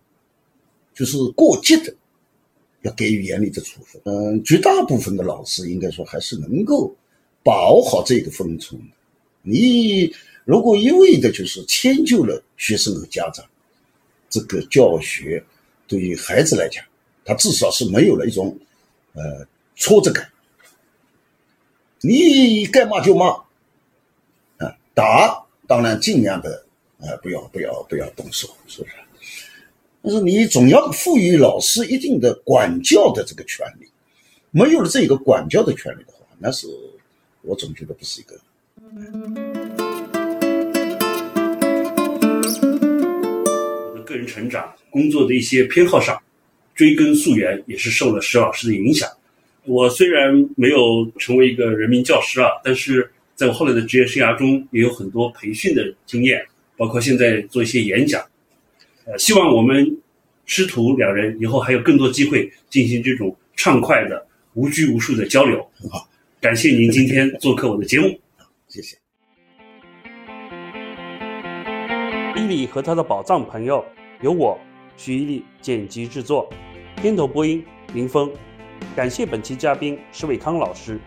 [0.94, 1.96] 就是过激的，
[2.82, 4.02] 要给予严厉的处分。
[4.06, 6.96] 嗯，绝大部分的老师应该说还是能够
[7.44, 8.88] 把握好这个分寸的。
[9.42, 10.14] 你
[10.46, 13.46] 如果一味的就是迁就了学生和家长，
[14.30, 15.44] 这个教学
[15.88, 16.84] 对于孩子来讲，
[17.26, 18.58] 他至少是没有了一种
[19.14, 20.30] 呃挫折感。
[22.02, 23.28] 你该骂就骂，
[24.58, 26.66] 啊，打当然尽量的
[27.00, 28.96] 啊不要不要不要动手，是不是？
[30.02, 33.86] 但是你总要赋予老师一定的管教的这个权利，
[34.50, 36.68] 没有了这个管教的权利的话，那是
[37.42, 38.40] 我总觉得不是一个。
[43.92, 46.18] 我的个人成长、工作的一些偏好上，
[46.74, 49.10] 追根溯源也是受了石老师的影响。
[49.66, 56.42] 我虽然没有成为一个人民教师啊，但是在我后来的职业生涯中，也有很多培训的经验，
[56.78, 58.26] 包括现在做一些演讲。
[59.10, 59.98] 呃，希望我们
[60.46, 65.68] 师徒两人以后还有更多机会进行这种畅快的、无拘无束的交流。
[65.90, 66.08] 好，
[66.40, 68.08] 感谢您今天做客我的节目。
[68.70, 68.96] 谢谢。
[72.36, 73.84] 伊利和他的宝藏朋友，
[74.22, 74.56] 由我
[74.96, 76.48] 徐伊利剪辑制作，
[77.02, 78.32] 片头播音林峰。
[78.96, 81.00] 感谢本期嘉宾石伟康老师。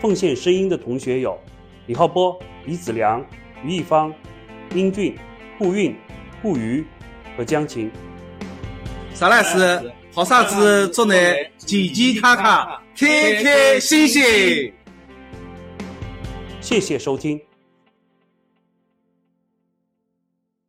[0.00, 1.38] 奉献声音的同学有
[1.86, 3.22] 李浩波、李子良、
[3.62, 4.10] 于一方、
[4.74, 5.14] 英俊、
[5.58, 5.94] 顾韵、
[6.40, 6.82] 顾瑜
[7.36, 7.90] 和江琴。
[9.14, 11.14] 沙老师，好啥子做呢？
[11.58, 12.80] 健健康康。
[12.94, 14.72] 天天星星。
[16.60, 17.40] 谢谢收听。